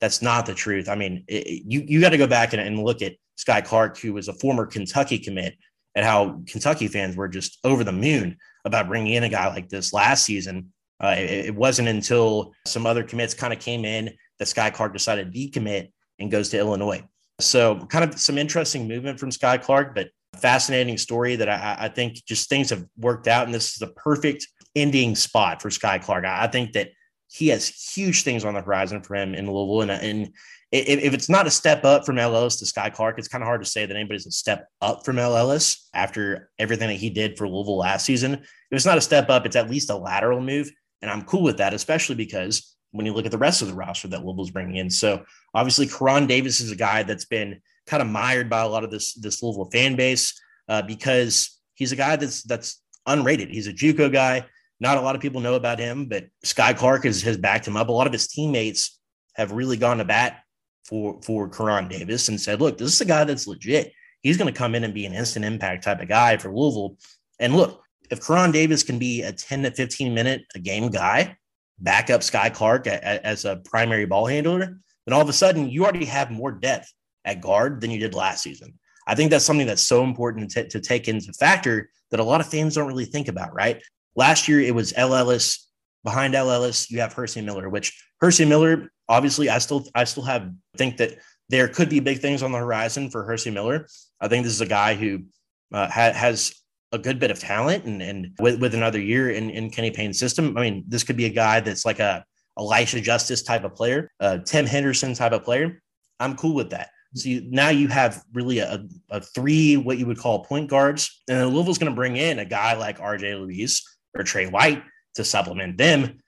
[0.00, 0.88] that's not the truth.
[0.88, 3.98] I mean, it, you you got to go back and, and look at Skyy Clark,
[3.98, 5.56] who was a former Kentucky commit,
[5.94, 9.68] and how Kentucky fans were just over the moon about bringing in a guy like
[9.68, 10.72] this last season.
[11.02, 14.92] Uh, it, it, wasn't until some other commits kind of came in that Skyy Clark
[14.92, 17.02] decided to decommit and goes to Illinois.
[17.40, 21.88] So, kind of some interesting movement from Skyy Clark, but fascinating story that I, I
[21.88, 26.02] think just things have worked out, and this is the perfect ending spot for Skyy
[26.02, 26.24] Clark.
[26.24, 26.90] I, I think that
[27.28, 29.82] he has huge things on the horizon for him in Louisville.
[29.82, 30.32] And, and
[30.70, 33.42] if, if it's not a step up from El Ellis to Skyy Clark, it's kind
[33.42, 36.94] of hard to say that anybody's a step up from El Ellis after everything that
[36.94, 38.34] he did for Louisville last season.
[38.34, 40.70] If it's not a step up, it's at least a lateral move.
[41.02, 43.74] And I'm cool with that, especially because when you look at the rest of the
[43.74, 44.88] roster that Louisville's bringing in.
[44.88, 48.84] So obviously, Koron Davis is a guy that's been kind of mired by a lot
[48.84, 53.50] of this, this Louisville fan base uh, because he's a guy that's that's unrated.
[53.50, 54.46] He's a JUCO guy.
[54.78, 57.76] Not a lot of people know about him, but Skyy Clark has, has backed him
[57.76, 57.88] up.
[57.88, 59.00] A lot of his teammates
[59.34, 60.42] have really gone to bat
[60.84, 63.92] for for Koron Davis and said, look, this is a guy that's legit.
[64.22, 66.96] He's going to come in and be an instant impact type of guy for Louisville.
[67.40, 71.36] And look, if Koron Davis can be a 10 to 15 minute a game guy,
[71.78, 75.32] back up Skyy Clark a, a, as a primary ball handler, then all of a
[75.32, 76.92] sudden you already have more depth
[77.24, 78.78] at guard than you did last season.
[79.06, 82.40] I think that's something that's so important to, to take into factor that a lot
[82.40, 83.82] of fans don't really think about, right?
[84.16, 85.68] Last year it was El Ellis.
[86.04, 90.22] Behind El Ellis, you have Hercy Miller, which Hercy Miller, obviously, I still I still
[90.24, 91.18] have think that
[91.48, 93.86] there could be big things on the horizon for Hercy Miller.
[94.20, 95.24] I think this is a guy who
[95.72, 96.54] uh, ha- has
[96.94, 100.18] a good bit of talent, and and with, with another year in, in Kenny Payne's
[100.18, 102.24] system, I mean, this could be a guy that's like a
[102.58, 104.10] Elisha Justice type of player,
[104.44, 105.82] Tim Henderson type of player.
[106.20, 106.90] I'm cool with that.
[107.14, 111.22] So you, now you have really a, a, three what you would call point guards,
[111.28, 113.82] and Louisville's going to bring in a guy like RJ Luis,
[114.16, 114.82] or Tre White
[115.14, 116.18] to supplement them.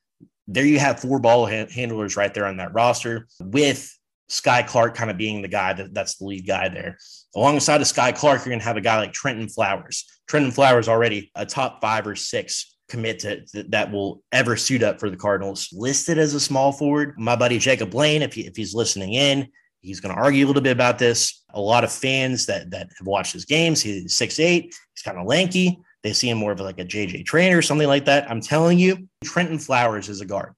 [0.46, 3.92] There you have four ball handlers right there on that roster with
[4.28, 6.98] Skyy Clark kind of being the guy that, that's the lead guy there.
[7.34, 10.04] Alongside of Skyy Clark, you're going to have a guy like Trentyn Flowers.
[10.28, 14.98] Trentyn Flowers already a top five or six commit to, that will ever suit up
[14.98, 15.68] for the Cardinals.
[15.72, 17.14] Listed as a small forward.
[17.18, 19.48] My buddy Jacob Lane, if, he, if he's listening in,
[19.80, 21.44] he's going to argue a little bit about this.
[21.50, 25.18] A lot of fans that that have watched his games, he's six eight, he's kind
[25.18, 25.78] of lanky.
[26.02, 28.30] They see him more of like a JJ Traynor or something like that.
[28.30, 30.52] I'm telling you, Trentyn Flowers is a guard.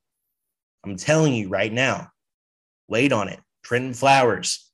[0.84, 2.08] I'm telling you right now,
[2.88, 3.38] wait on it.
[3.68, 4.70] Trentyn Flowers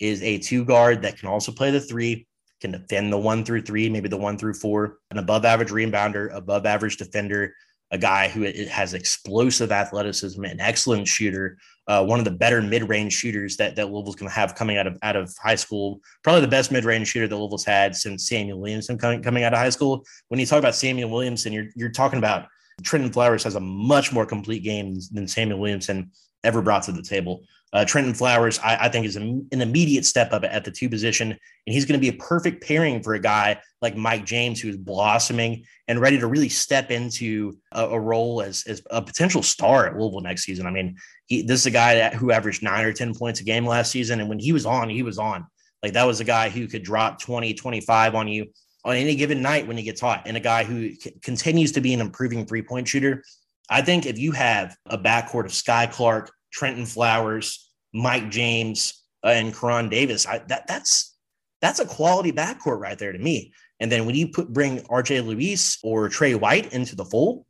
[0.00, 2.26] is a two guard that can also play the three,
[2.60, 6.34] can defend the one through three, maybe the one through four, an above average rebounder,
[6.34, 7.54] above average defender,
[7.90, 13.12] a guy who has explosive athleticism, an excellent shooter, uh, one of the better mid-range
[13.12, 16.00] shooters that that Louisville's going to have coming out of out of high school.
[16.24, 19.60] Probably the best mid-range shooter that Louisville's had since Samuell Williamson coming coming out of
[19.60, 20.04] high school.
[20.28, 22.46] When you talk about Samuell Williamson, you're you're talking about
[22.82, 26.10] Trentyn Flowers has a much more complete game than Samuell Williamson.
[26.44, 27.44] Ever brought to the table.
[27.72, 31.32] Uh, Trentyn Flowers, I, I think, is an immediate step up at the two position,
[31.32, 34.76] and he's going to be a perfect pairing for a guy like Mike James, who's
[34.76, 39.88] blossoming and ready to really step into a, a role as, as a potential star
[39.88, 40.66] at Louisville next season.
[40.66, 43.44] I mean, he, this is a guy that, who averaged nine or 10 points a
[43.44, 45.44] game last season, and when he was on, he was on.
[45.82, 48.46] Like that was a guy who could drop 20, 25 on you
[48.84, 51.80] on any given night when he gets hot, and a guy who c- continues to
[51.80, 53.24] be an improving three point shooter.
[53.68, 59.28] I think if you have a backcourt of Skyy Clark, Trentyn Flowers, Mike James, uh,
[59.28, 61.16] and Koron Davis, I, that that's
[61.60, 63.52] that's a quality backcourt right there to me.
[63.80, 67.44] And then when you put bring RJ Luis or Tre White into the fold,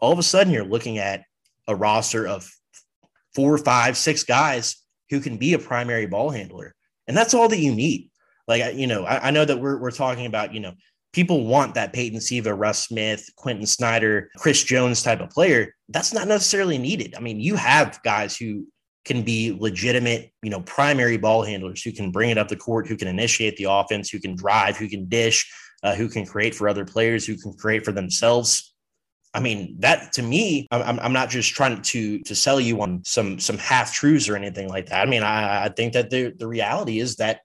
[0.00, 1.22] all of a sudden you're looking at
[1.66, 2.50] a roster of
[3.34, 6.74] four, five, six guys who can be a primary ball handler.
[7.06, 8.10] And that's all that you need.
[8.46, 10.72] Like, you know, I, I know that we're, we're talking about, you know,
[11.12, 15.74] people want that Peyton Siva, Russ Smith, Quentin Snider, Chris Jones type of player.
[15.88, 17.14] That's not necessarily needed.
[17.16, 18.66] I mean, you have guys who
[19.04, 22.86] can be legitimate, you know, primary ball handlers who can bring it up the court,
[22.86, 25.50] who can initiate the offense, who can drive, who can dish,
[25.82, 28.74] uh, who can create for other players, who can create for themselves.
[29.32, 33.02] I mean, that to me, I'm, I'm not just trying to to sell you on
[33.04, 35.06] some some half truths or anything like that.
[35.06, 37.40] I mean, I, I think that the the reality is that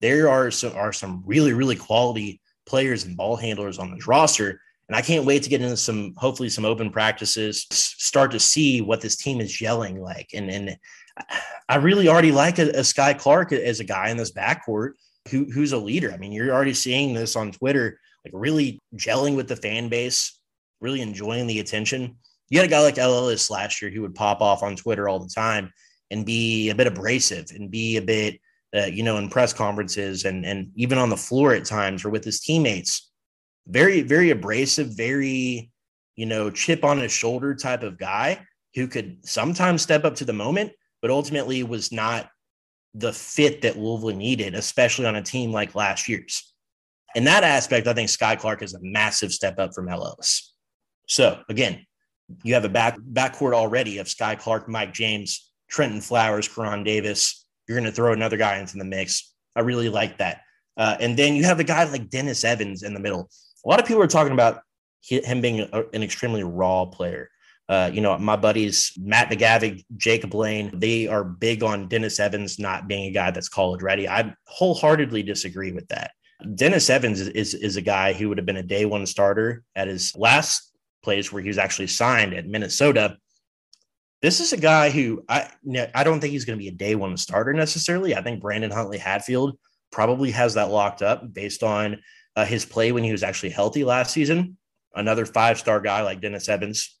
[0.00, 4.60] there are some are some really really quality players and ball handlers on this roster.
[4.88, 8.82] And I can't wait to get into some, hopefully, some open practices, start to see
[8.82, 10.28] what this team is yelling like.
[10.34, 10.76] And and
[11.68, 14.92] I really already like a, a Skyy Clark as a guy in this backcourt
[15.30, 16.12] who, who's a leader.
[16.12, 20.38] I mean, you're already seeing this on Twitter, like really gelling with the fan base,
[20.80, 22.16] really enjoying the attention.
[22.50, 25.18] You had a guy like Ellis last year who would pop off on Twitter all
[25.18, 25.72] the time
[26.10, 28.38] and be a bit abrasive and be a bit,
[28.74, 32.24] you know, in press conferences and and even on the floor at times or with
[32.24, 33.10] his teammates.
[33.66, 35.70] Very, very abrasive, very,
[36.16, 38.44] you know, chip on his shoulder type of guy
[38.74, 42.28] who could sometimes step up to the moment, but ultimately was not
[42.94, 46.52] the fit that Louisville needed, especially on a team like last year's.
[47.14, 50.52] In that aspect, I think Skyy Clark is a massive step up from Ellis.
[51.08, 51.86] So again,
[52.42, 57.43] you have a back backcourt already of Skyy Clark, Mike James, Trentyn Flowers, Koron Davis.
[57.66, 59.32] You're going to throw another guy into the mix.
[59.56, 60.42] I really like that.
[60.76, 63.28] Uh, and then you have a guy like Dennis Evans in the middle.
[63.64, 64.60] A lot of people are talking about
[65.02, 67.30] him being a, an extremely raw player.
[67.68, 72.58] Uh, you know, my buddies Matt McGavick, Jacob Lane, they are big on Dennis Evans
[72.58, 74.06] not being a guy that's college ready.
[74.06, 76.10] I wholeheartedly disagree with that.
[76.54, 79.62] Dennis Evans is, is, is a guy who would have been a day one starter
[79.74, 83.16] at his last place where he was actually signed at Minnesota.
[84.24, 85.50] This is a guy who I
[85.94, 88.16] I don't think he's going to be a day one starter necessarily.
[88.16, 89.58] I think Brandon Huntley Hatfield
[89.92, 92.00] probably has that locked up based on
[92.34, 94.56] uh, his play when he was actually healthy last season.
[94.94, 96.98] Another five star guy like Dennis Evans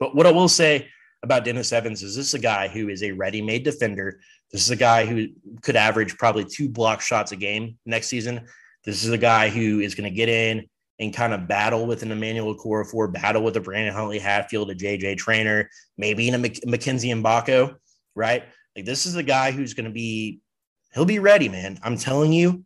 [0.00, 0.88] but what I will say
[1.22, 4.18] about Dennis Evans is this is a guy who is a ready made defender.
[4.50, 5.28] This is a guy who
[5.62, 8.44] could average probably two block shots a game next season.
[8.84, 12.02] This is a guy who is going to get in and kind of battle with
[12.02, 16.38] an Emmanuel Okorafor, battle with a Brandon Huntley Hatfield, a JJ Traynor, maybe in a
[16.38, 17.76] Mackenzie Mgbako,
[18.14, 18.44] right?
[18.74, 20.40] Like this is a guy who's going to be,
[20.94, 21.78] he'll be ready, man.
[21.82, 22.64] I'm telling you,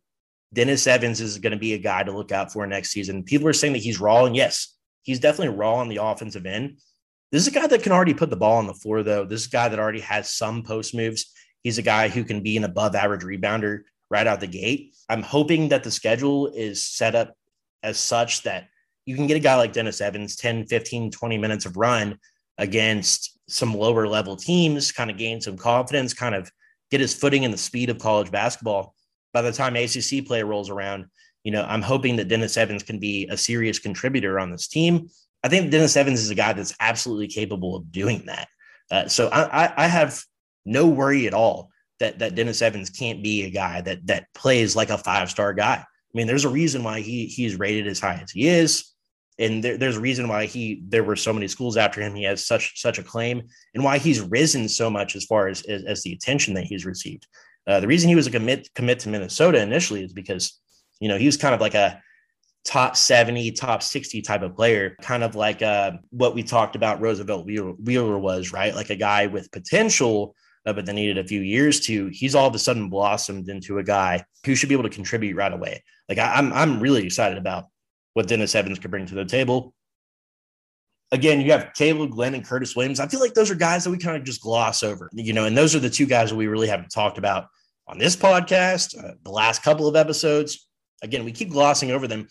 [0.54, 3.22] Dennis Evans is going to be a guy to look out for next season.
[3.22, 6.78] People are saying that he's raw, and yes, he's definitely raw on the offensive end.
[7.30, 9.24] This is a guy that can already put the ball on the floor, though.
[9.24, 11.32] This is a guy that already has some post moves.
[11.62, 13.80] He's a guy who can be an above average rebounder
[14.10, 14.94] right out the gate.
[15.08, 17.34] I'm hoping that the schedule is set up
[17.82, 18.68] as such that
[19.06, 22.18] you can get a guy like Dennis Evans 10, 15, 20 minutes of run
[22.58, 26.50] against some lower level teams, kind of gain some confidence, kind of
[26.90, 28.94] get his footing in the speed of college basketball.
[29.32, 31.06] By the time ACC play rolls around,
[31.42, 35.08] you know, I'm hoping that Dennis Evans can be a serious contributor on this team.
[35.42, 38.48] I think Dennis Evans is a guy that's absolutely capable of doing that.
[38.90, 40.22] Uh, so I, I, I have
[40.64, 44.76] no worry at all that that Dennis Evans can't be a guy that that plays
[44.76, 45.84] like a five star guy.
[46.14, 48.92] I mean, there's a reason why he he's rated as high as he is,
[49.38, 52.14] and there, there's a reason why he there were so many schools after him.
[52.14, 53.42] He has such such a claim,
[53.74, 56.84] and why he's risen so much as far as as, as the attention that he's
[56.84, 57.26] received.
[57.66, 60.60] Uh, the reason he was a commit commit to Minnesota initially is because
[61.00, 62.02] you know he was kind of like a
[62.64, 67.00] top 70, top 60 type of player, kind of like uh, what we talked about
[67.00, 68.74] Roosevelt Wheeler, was, right?
[68.74, 70.34] Like a guy with potential,
[70.66, 72.08] uh, but then needed a few years to.
[72.08, 75.36] He's all of a sudden blossomed into a guy who should be able to contribute
[75.36, 75.82] right away.
[76.08, 77.66] Like I, I'm, I'm really excited about
[78.14, 79.74] what Dennis Evans could bring to the table.
[81.10, 82.98] Again, you have Caleb Glenn and Curtis Williams.
[82.98, 85.44] I feel like those are guys that we kind of just gloss over, you know,
[85.44, 87.48] and those are the two guys that we really haven't talked about
[87.86, 90.68] on this podcast, uh, the last couple of episodes.
[91.02, 92.28] Again, we keep glossing over them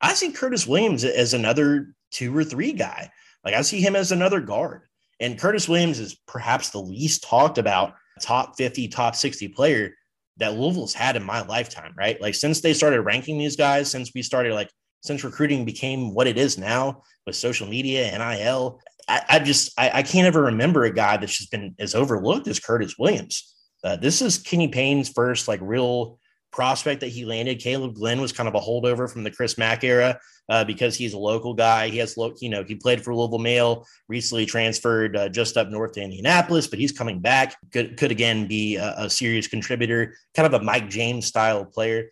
[0.00, 3.10] I see Curtis Williams as another two or three guy.
[3.44, 4.82] Like I see him as another guard.
[5.20, 9.94] And Curtis Williams is perhaps the least talked about top 50, top 60 player
[10.38, 12.20] that Louisville's had in my lifetime, right?
[12.20, 14.70] Like since they started ranking these guys, since we started like
[15.02, 19.90] since recruiting became what it is now with social media, NIL, I, I just I,
[19.94, 23.54] I, can't ever remember a guy that's just been as overlooked as Curtis Williams.
[23.84, 26.18] Uh, this is Kenny Payne's first like real
[26.56, 27.60] prospect that he landed.
[27.60, 31.12] Caleb Glenn was kind of a holdover from the Chris Mack era uh, because he's
[31.12, 31.88] a local guy.
[31.88, 35.92] He has, you know, he played for Louisville Male, recently transferred uh, just up north
[35.92, 37.56] to Indianapolis, but he's coming back.
[37.72, 42.10] Could could again be a, a serious contributor, kind of a Mike James style player.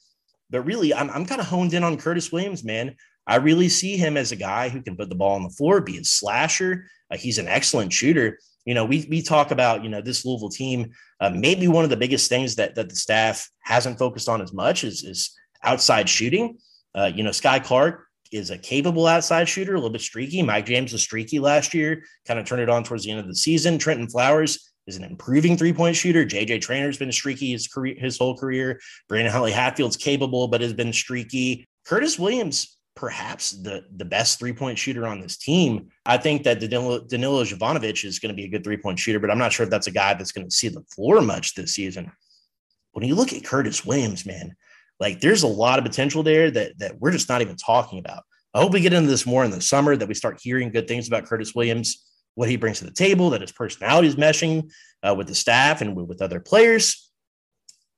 [0.51, 2.97] But really, I'm I'm kind of honed in on Curtis Williams, man.
[3.27, 5.81] I really see him as a guy who can put the ball on the floor,
[5.81, 6.85] be a slasher.
[7.11, 8.39] Uh, he's an excellent shooter.
[8.65, 10.93] You know, we we talk about you know this Louisville team.
[11.21, 14.53] Uh, maybe one of the biggest things that that the staff hasn't focused on as
[14.53, 16.59] much is is outside shooting.
[16.95, 20.43] Uh, you know, Skyy Clark is a capable outside shooter, a little bit streaky.
[20.43, 23.27] Mike James was streaky last year, kind of turned it on towards the end of
[23.27, 23.79] the season.
[23.79, 26.25] Trentyn Flowers is an improving three point shooter.
[26.25, 28.81] JJ Traynor's been streaky his career, his whole career.
[29.09, 31.67] Brandon Huntley Hatfield's capable, but has been streaky.
[31.87, 35.89] Curtis Williams, perhaps the, the best three point shooter on this team.
[36.07, 39.31] I think that Danilo, Jovanovich is going to be a good three point shooter, but
[39.31, 41.75] I'm not sure if that's a guy that's going to see the floor much this
[41.75, 42.13] season.
[42.93, 44.55] When you look at Curtis Williams, man,
[45.01, 48.23] like there's a lot of potential there that that we're just not even talking about.
[48.55, 50.87] I hope we get into this more in the summer, that we start hearing good
[50.87, 54.71] things about Curtis Williams, what he brings to the table, that his personality is meshing
[55.03, 57.11] uh, with the staff and with, with other players.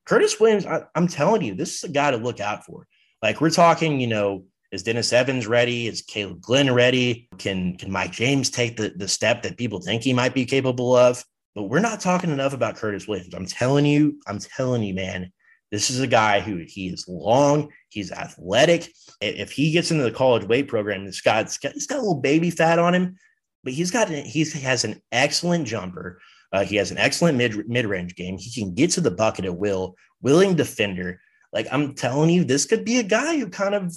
[0.06, 2.86] Curtis Williams, I, I'm telling you, this is a guy to look out for.
[3.22, 5.86] Like we're talking, you know, is Dennis Evans ready?
[5.86, 7.28] Is Caleb Glenn ready?
[7.38, 10.94] Can can Mike James take the, the step that people think he might be capable
[10.94, 11.24] of?
[11.54, 13.34] But we're not talking enough about Curtis Williams.
[13.34, 15.32] I'm telling you, I'm telling you, man,
[15.70, 18.92] this is a guy who he is long, he's athletic.
[19.20, 22.20] If he gets into the college weight program, this guy's got, he's got a little
[22.20, 23.16] baby fat on him,
[23.64, 26.20] but he's got he has an excellent jumper.
[26.52, 28.38] Uh, he has an excellent mid mid range game.
[28.38, 31.20] He can get to the bucket at will, willing defender.
[31.52, 33.94] Like I'm telling you, this could be a guy who kind of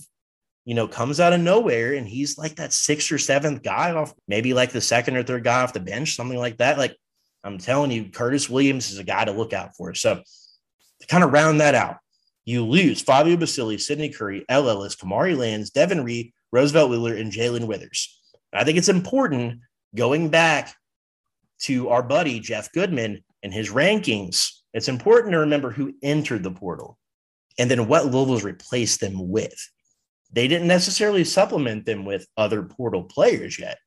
[0.70, 4.14] you know, comes out of nowhere and he's like that sixth or seventh guy off,
[4.28, 6.78] maybe like the second or third guy off the bench, something like that.
[6.78, 6.96] Like
[7.44, 9.96] I'm telling you, Curtis Williams is a guy to look out for.
[9.96, 10.22] So
[11.00, 11.98] to kind of round that out,
[12.46, 17.32] you lose Fabio Basili, Sydney Curry, El Ellis, Kamari Lands, Devin Ree, Roosevelt Wheeler, and
[17.32, 18.22] Jae'Lyn Withers.
[18.54, 19.62] I think it's important
[19.96, 20.76] going back
[21.62, 24.52] to our buddy Jeff Goodman and his rankings.
[24.76, 27.00] It's important to remember who entered the portal
[27.58, 29.58] and then what Louisville's replaced them with.
[30.32, 33.78] They didn't necessarily supplement them with other portal players yet,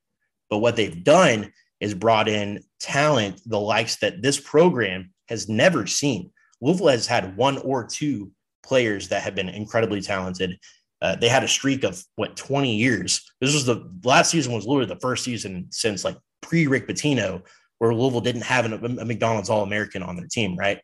[0.50, 5.86] but what they've done is brought in talent, the likes that this program has never
[5.86, 6.30] seen.
[6.60, 8.30] Louisville has had one or two
[8.62, 10.58] players that have been incredibly talented.
[11.00, 13.32] Uh, they had a streak of what 20 years.
[13.40, 17.42] This was the last season was literally the first season since like pre Rick Pitino
[17.78, 20.80] where Louisville didn't have an, a McDonald's All American on their team, right?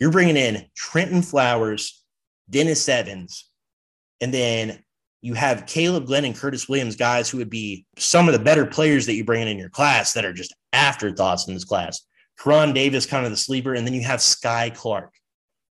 [0.00, 2.02] You're bringing in Trentyn Flowers,
[2.50, 3.51] Dennis Evans,
[4.22, 4.82] and then
[5.20, 8.64] you have Caleb Glenn and Curtis Williams, guys who would be some of the better
[8.64, 12.02] players that you bring in in your class that are just afterthoughts in this class.
[12.40, 15.12] Koron Davis, kind of the sleeper, and then you have Skyy Clark,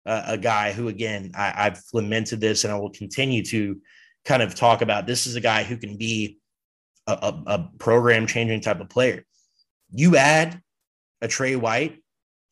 [0.05, 3.81] uh, a guy who, again, I, I've lamented this and I will continue to
[4.25, 5.07] kind of talk about.
[5.07, 6.39] This is a guy who can be
[7.07, 9.25] a, a, a program changing type of player.
[9.93, 10.61] You add
[11.23, 12.03] a Tre White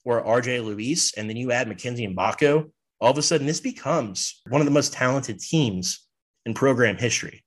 [0.05, 2.71] or RJ Luis, and then you add Mackenzie Mgbako,
[3.01, 6.07] all of a sudden this becomes one of the most talented teams
[6.45, 7.45] in program history.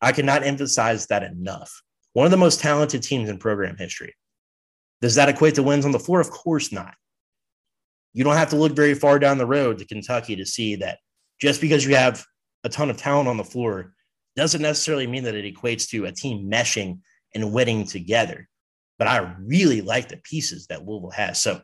[0.00, 1.82] I cannot emphasize that enough.
[2.12, 4.14] One of the most talented teams in program history.
[5.00, 6.20] Does that equate to wins on the floor?
[6.20, 6.94] Of course not.
[8.12, 10.98] You don't have to look very far down the road to Kentucky to see that
[11.40, 12.24] just because you have
[12.62, 13.94] a ton of talent on the floor
[14.36, 17.00] doesn't necessarily mean that it equates to a team meshing
[17.34, 18.48] and winning together.
[18.98, 21.40] But I really like the pieces that Louisville has.
[21.40, 21.60] So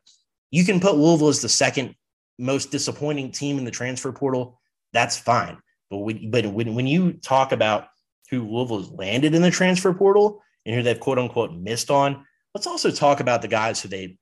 [0.51, 1.95] you can put Louisville as the second
[2.41, 4.59] most disappointing team in the transfer portal.
[4.93, 5.59] That's fine.
[5.91, 7.89] But when, but when, when you talk about
[8.31, 12.25] who Louisville's landed in the transfer portal and who they've quote unquote missed on,
[12.55, 14.17] let's also talk about the guys who they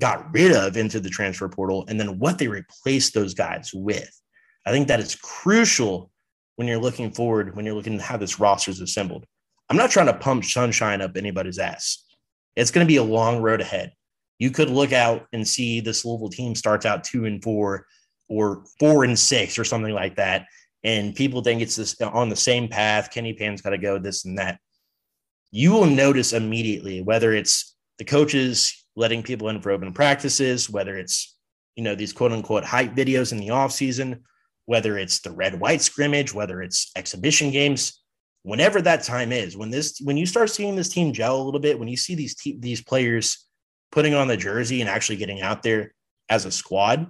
[0.00, 4.10] got rid of into the transfer portal and then what they replaced those guys with.
[4.66, 6.10] I think that is crucial
[6.56, 9.24] when you're looking forward, when you're looking at how this roster is assembled.
[9.68, 12.04] I'm not trying to pump sunshine up anybody's ass.
[12.56, 13.92] It's going to be a long road ahead.
[14.38, 17.86] You could look out and see this Louisville team starts out two and four
[18.28, 20.46] or four and six or something like that.
[20.84, 23.10] And people think it's this on the same path.
[23.10, 24.58] Kenny Payne's got to go this and that.
[25.50, 30.96] You will notice immediately whether it's the coaches letting people in for open practices, whether
[30.96, 31.36] it's,
[31.76, 34.20] you know, these quote unquote hype videos in the offseason,
[34.66, 38.02] whether it's the red white scrimmage, whether it's exhibition games,
[38.42, 41.60] whenever that time is, when this when you start seeing this team gel a little
[41.60, 43.45] bit, when you see these te- these players
[43.96, 45.94] putting on the jersey and actually getting out there
[46.28, 47.06] as a squad,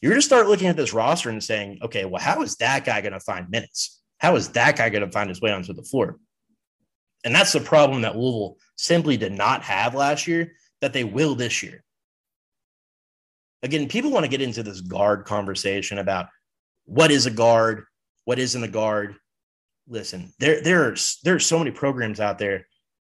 [0.00, 2.84] you're going to start looking at this roster and saying, okay, well, how is that
[2.84, 4.00] guy going to find minutes?
[4.18, 6.20] How is that guy going to find his way onto the floor?
[7.24, 11.34] And that's the problem that Louisville simply did not have last year that they will
[11.34, 11.82] this year.
[13.64, 16.26] Again, people want to get into this guard conversation about
[16.84, 17.86] what is a guard,
[18.24, 19.16] what isn't a guard.
[19.88, 22.68] Listen, there there's there's so many programs out there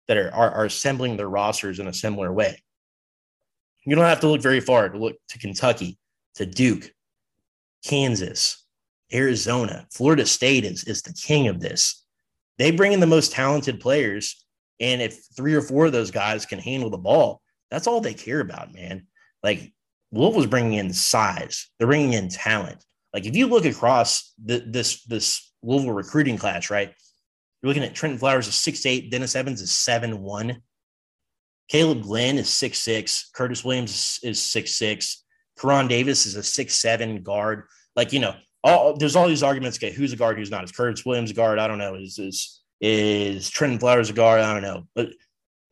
[0.07, 2.63] that are, are, are assembling their rosters in a similar way.
[3.85, 5.99] You don't have to look very far to look to Kentucky,
[6.37, 6.93] to Duke,
[7.85, 8.65] Kansas,
[9.13, 12.05] Arizona, Florida State is, is the king of this.
[12.59, 14.45] They bring in the most talented players.
[14.81, 18.15] And if three or four of those guys can handle the ball, that's all they
[18.15, 19.07] care about, man.
[19.43, 19.73] Like
[20.13, 22.85] Louisville's bringing in size, they're bringing in talent.
[23.13, 26.95] Like if you look across the, this this Louisville recruiting class, right?
[27.63, 30.63] You're looking at Trentyn Flowers is six eight, Dennis Evans is seven one,
[31.69, 35.25] Caleb Glenn is six six, Curtis Williams is six six,
[35.59, 37.65] Koron Davis is a six seven guard.
[37.97, 38.35] Like you know,
[38.65, 39.79] all there's all these arguments.
[39.79, 40.39] Okay, who's a guard?
[40.39, 40.65] Who's not?
[40.65, 41.59] Is Curtis Williams a guard?
[41.59, 41.95] I don't know.
[41.95, 44.41] Is is is Trentyn Flowers a guard?
[44.41, 44.87] I don't know.
[44.95, 45.11] But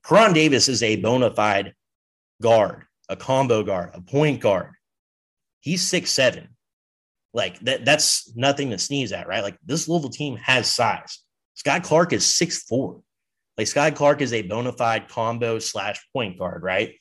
[0.05, 1.75] Koron Davis is a bona fide
[2.41, 4.73] guard, a combo guard, a point guard.
[5.61, 6.49] He's six seven.
[7.33, 9.43] Like that, that's nothing to sneeze at, right?
[9.43, 11.21] Like this Louisville team has size.
[11.57, 13.03] Skyy Clark is six four.
[13.61, 16.95] Like Skyy Clark is a bona fide combo slash point guard, right?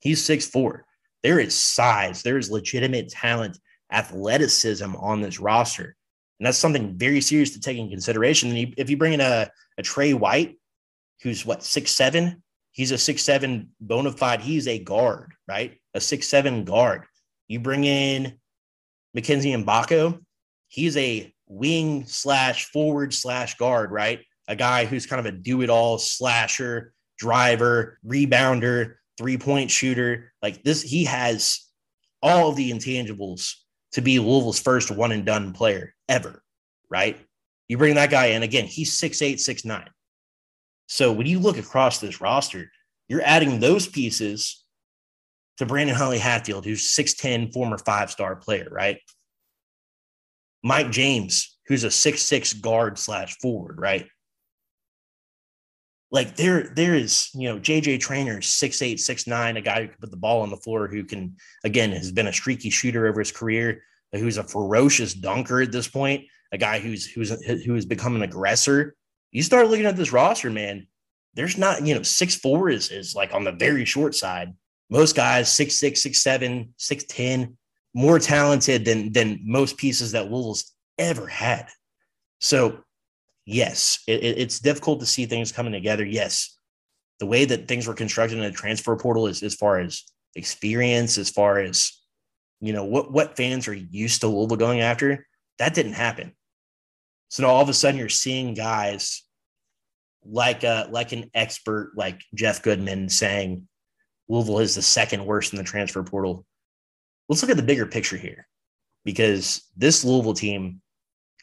[0.00, 0.84] He's six four.
[1.22, 2.22] There is size.
[2.22, 3.58] There is legitimate talent,
[3.90, 5.96] athleticism on this roster.
[6.38, 8.50] And that's something very serious to take in consideration.
[8.54, 9.48] And if you bring in a,
[9.78, 10.58] a Tre White,
[11.22, 12.42] who's what, six seven,
[12.72, 15.80] he's a six seven bona fide, he's a guard, right?
[15.94, 17.04] A six seven guard.
[17.48, 18.34] You bring in
[19.14, 20.20] Mackenzie Mgbako,
[20.68, 24.20] he's a wing slash forward slash guard, right?
[24.48, 30.32] A guy who's kind of a do it all slasher, driver, rebounder, three point shooter.
[30.42, 31.60] Like this, he has
[32.22, 33.54] all of the intangibles
[33.92, 36.42] to be Louisville's first one and done player ever,
[36.90, 37.18] right?
[37.68, 39.88] You bring that guy in again, he's six eight, six nine.
[40.86, 42.70] So when you look across this roster,
[43.08, 44.64] you're adding those pieces
[45.58, 48.98] to Brandon Huntley Hatfield, who's 6'10, former five star player, right?
[50.62, 54.06] Mike James, who's a six-six guard slash forward, right?
[56.14, 59.88] Like there, there is, you know, JJ Traynor, six eight, six nine, a guy who
[59.88, 63.06] can put the ball on the floor, who can, again, has been a streaky shooter
[63.06, 67.30] over his career, who's a ferocious dunker at this point, a guy who's who's
[67.64, 68.94] who has become an aggressor.
[69.32, 70.86] You start looking at this roster, man.
[71.34, 74.54] There's not, you know, six four is is like on the very short side
[74.90, 77.56] most guys six six, six seven, six ten,
[77.94, 81.68] more talented than than most pieces that Louisville's ever had.
[82.40, 82.78] So,
[83.46, 86.04] yes, it, it's difficult to see things coming together.
[86.04, 86.58] Yes,
[87.20, 90.02] the way that things were constructed in the transfer portal is as far as
[90.34, 91.92] experience, as far as
[92.60, 95.26] you know what what fans are used to Louisville going after.
[95.58, 96.32] That didn't happen.
[97.28, 99.22] So now all of a sudden you're seeing guys
[100.24, 103.68] like a like an expert like Jeff Goodman saying,
[104.28, 106.44] Louisville is the second worst in the transfer portal.
[107.28, 108.46] Let's look at the bigger picture here
[109.04, 110.80] because this Louisville team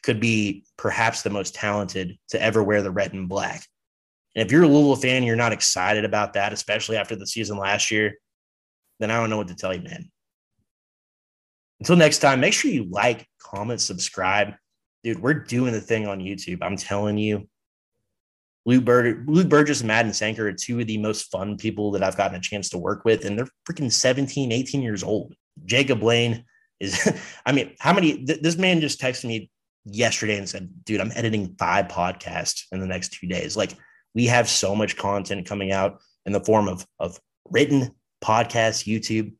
[0.02, 3.64] could be perhaps the most talented to ever wear the red and black.
[4.34, 7.58] And if you're a Louisville fan, you're not excited about that, especially after the season
[7.58, 8.14] last year,
[8.98, 10.10] then I don't know what to tell you, man.
[11.80, 14.54] Until next time, make sure you like, comment, subscribe.
[15.02, 16.58] Dude, we're doing the thing on YouTube.
[16.62, 17.48] I'm telling you,
[18.64, 22.02] Luke, Bur- Luke Burgess and Madden Sanker are two of the most fun people that
[22.04, 25.34] I've gotten a chance to work with, and they're freaking 17, 18 years old.
[25.64, 26.44] Jacob Lane
[26.78, 27.12] is,
[27.46, 28.24] I mean, how many?
[28.24, 29.50] Th- this man just texted me
[29.84, 33.56] yesterday and said, dude, I'm editing five podcasts in the next two days.
[33.56, 33.72] Like,
[34.14, 37.18] we have so much content coming out in the form of, of
[37.50, 37.90] written
[38.22, 39.32] podcasts, YouTube.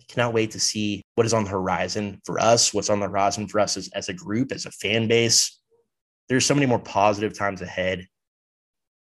[0.00, 3.08] I cannot wait to see what is on the horizon for us, what's on the
[3.08, 5.60] horizon for us as, as a group, as a fan base.
[6.28, 8.06] There's so many more positive times ahead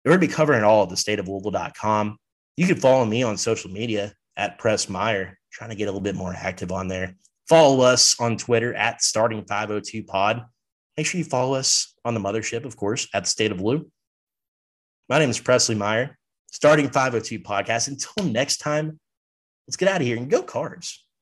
[0.06, 2.18] we're going to be covering all at the state of Louisville.com.
[2.58, 6.00] You can follow me on social media at Press Meyer, trying to get a little
[6.00, 7.16] bit more active on there.
[7.50, 10.46] Follow us on Twitter at starting 502 pod.
[10.98, 13.90] Make sure you follow us on the mothership, of course, at the state of Lou.
[15.10, 16.18] My name is Presley Meyer,
[16.52, 17.90] starting 502 podcast.
[17.90, 19.00] Until next time,
[19.68, 21.05] let's get out of here and go cards.